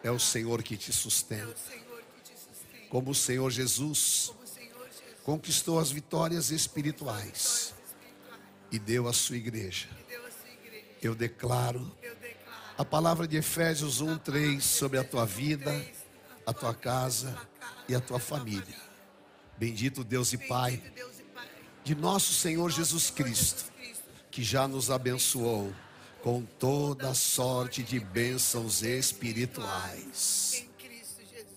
[0.04, 1.56] é o Senhor que te É sustenta.
[2.26, 4.34] Jesus Como o Senhor Jesus
[5.24, 7.74] conquistou as vitórias espirituais
[8.72, 9.88] e deu à sua igreja.
[10.08, 10.86] deu a sua igreja.
[11.02, 11.92] Eu declaro
[12.78, 15.86] a palavra de Efésios 1:3 sobre a tua vida,
[16.46, 17.38] a tua casa
[17.88, 18.76] e a tua família.
[19.58, 20.82] Bendito Deus e Pai
[21.84, 23.66] de nosso Senhor Jesus Cristo,
[24.30, 25.74] que já nos abençoou
[26.22, 30.66] com toda sorte de bênçãos espirituais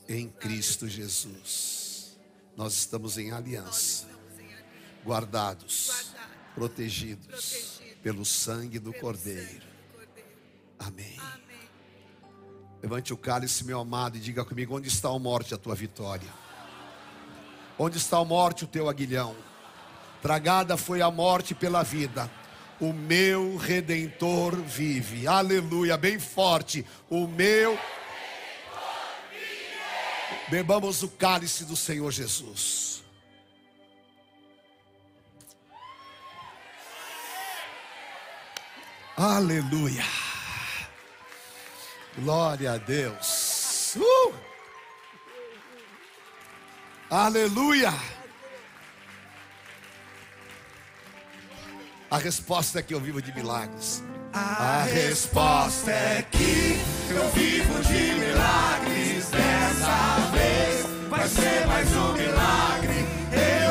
[0.08, 2.16] Em Cristo Jesus.
[2.56, 4.06] Nós estamos em aliança,
[5.04, 6.12] Guardados,
[6.54, 9.40] protegidos protegidos pelo sangue do pelo Cordeiro.
[9.42, 10.28] sangue do Cordeiro.
[10.78, 11.16] Amém.
[11.18, 11.44] Amém.
[12.82, 16.28] Levante o cálice, meu amado, e diga comigo: onde está a morte, a tua vitória?
[17.78, 19.34] Onde está a morte, o teu aguilhão?
[20.22, 22.30] Tragada foi a morte pela vida.
[22.80, 25.26] O meu redentor vive.
[25.26, 26.84] Aleluia, bem forte.
[27.08, 27.78] O meu
[30.48, 33.03] Bebamos o cálice do Senhor Jesus.
[39.16, 40.04] Aleluia.
[42.18, 43.94] Glória a Deus.
[43.96, 44.34] Uh!
[47.08, 47.92] Aleluia.
[52.10, 54.02] A resposta é que eu vivo de milagres.
[54.32, 60.86] A resposta é que eu vivo de milagres dessa vez.
[61.08, 63.06] Vai ser mais um milagre.
[63.32, 63.63] Eu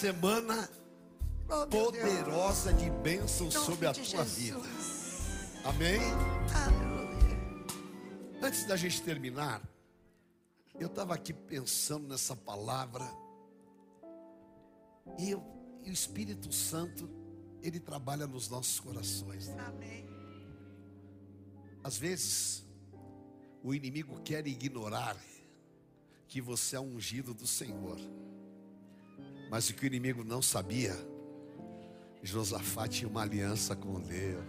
[0.00, 0.68] semana
[1.52, 4.36] Oh, poderosa de bênção Em nome sobre a tua Jesus.
[4.38, 4.60] vida.
[5.64, 5.98] Amém.
[6.54, 8.40] Aleluia.
[8.40, 9.60] Antes da gente terminar,
[10.78, 13.04] eu estava aqui pensando nessa palavra
[15.18, 15.42] e, eu-
[15.84, 17.10] e o Espírito Santo
[17.60, 19.48] ele trabalha nos nossos corações.
[19.48, 19.64] né?
[19.66, 20.08] Amém.
[21.82, 22.64] Às vezes
[23.60, 25.16] o inimigo quer ignorar
[26.28, 27.98] que você é ungido do Senhor,
[29.50, 30.96] mas o que o inimigo não sabia,
[32.22, 34.44] Josafá tinha uma aliança com Deus.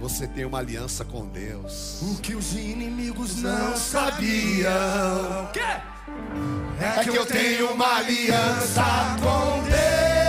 [0.00, 2.02] Você tem uma aliança com Deus.
[2.02, 4.70] O que os inimigos Não sabiam.
[4.70, 5.50] sabiam
[6.80, 8.84] é que eu tenho uma aliança
[9.22, 10.21] com Deus.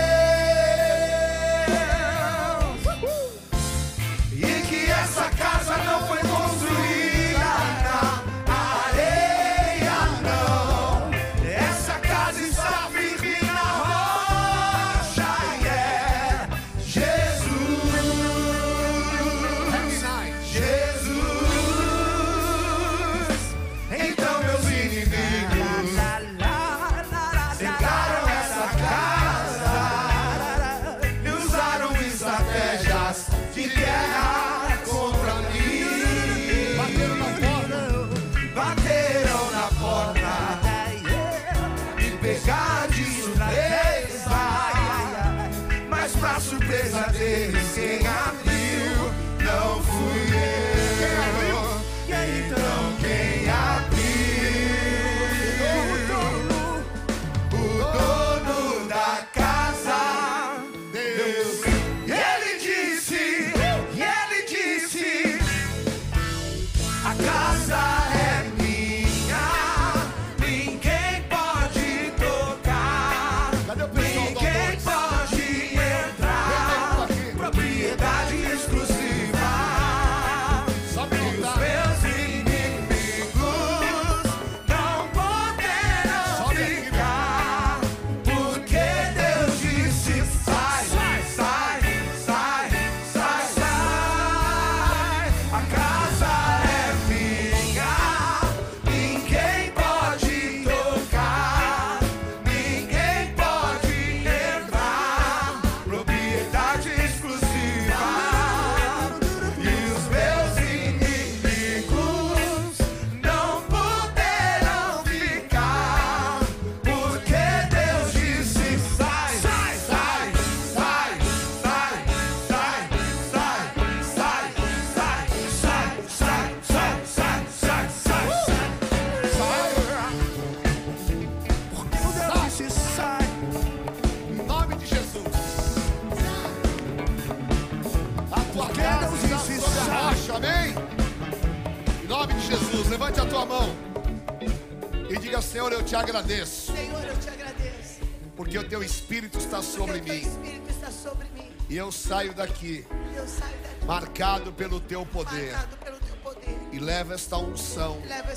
[149.64, 151.50] Sobre mim Espírito está sobre mim.
[151.70, 156.16] e eu saio daqui E eu saio daqui marcado pelo teu poder marcado pelo teu
[156.18, 156.58] poder.
[156.72, 158.32] e levo esta unção Leva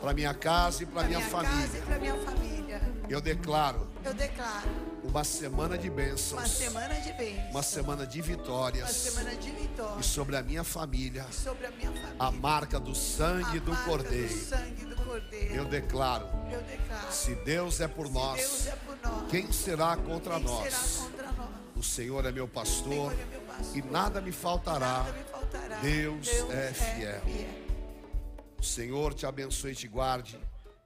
[0.00, 1.82] para minha casa e para minha e família.
[1.86, 2.80] para minha família.
[3.08, 4.68] Eu declaro Eu declaro
[5.02, 7.50] uma semana de uma bênçãos, semana de bênçãos.
[7.50, 11.26] uma semana de Uma vitórias semana de e vitória sobre a minha família
[11.66, 12.14] a minha família.
[12.18, 14.28] a marca do A sangue do marca Cordeiro.
[14.28, 14.89] Do sangue do Cordeiro.
[15.50, 17.12] Eu declaro: Eu declaro.
[17.12, 19.30] se Deus é por Se nós, Deus é por nós.
[19.30, 20.72] quem será contra quem nós?
[20.74, 21.50] será contra nós?
[21.76, 23.76] O Senhor é meu pastor é meu pastor.
[23.76, 25.04] e nada me faltará.
[25.04, 25.80] Nada me faltará.
[25.80, 27.22] Deus é fiel.
[28.58, 30.38] O Senhor te abençoe e te guarde.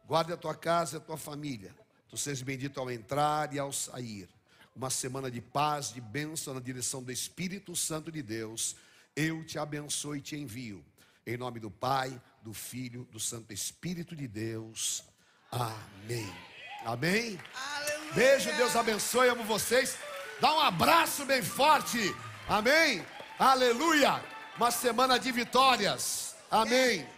[0.06, 1.74] Guarde a tua casa e a tua família.
[2.08, 4.28] Tu sejas bendito ao entrar e ao sair.
[4.76, 8.76] Uma semana de paz, de bênção na direção do Espírito Santo de Deus.
[9.16, 10.84] Eu te abençoe e te envio.
[11.26, 15.02] Em nome do Pai, do Filho, do Santo Espírito de Deus.
[15.50, 16.30] Amém.
[16.84, 17.40] Amém.
[17.54, 18.12] Aleluia.
[18.12, 19.96] Beijo, Deus abençoe, amo vocês.
[20.42, 22.14] Dá um abraço bem forte.
[22.46, 23.04] Amém.
[23.38, 24.22] Aleluia.
[24.58, 26.36] Uma semana de vitórias.
[26.50, 27.13] Amém.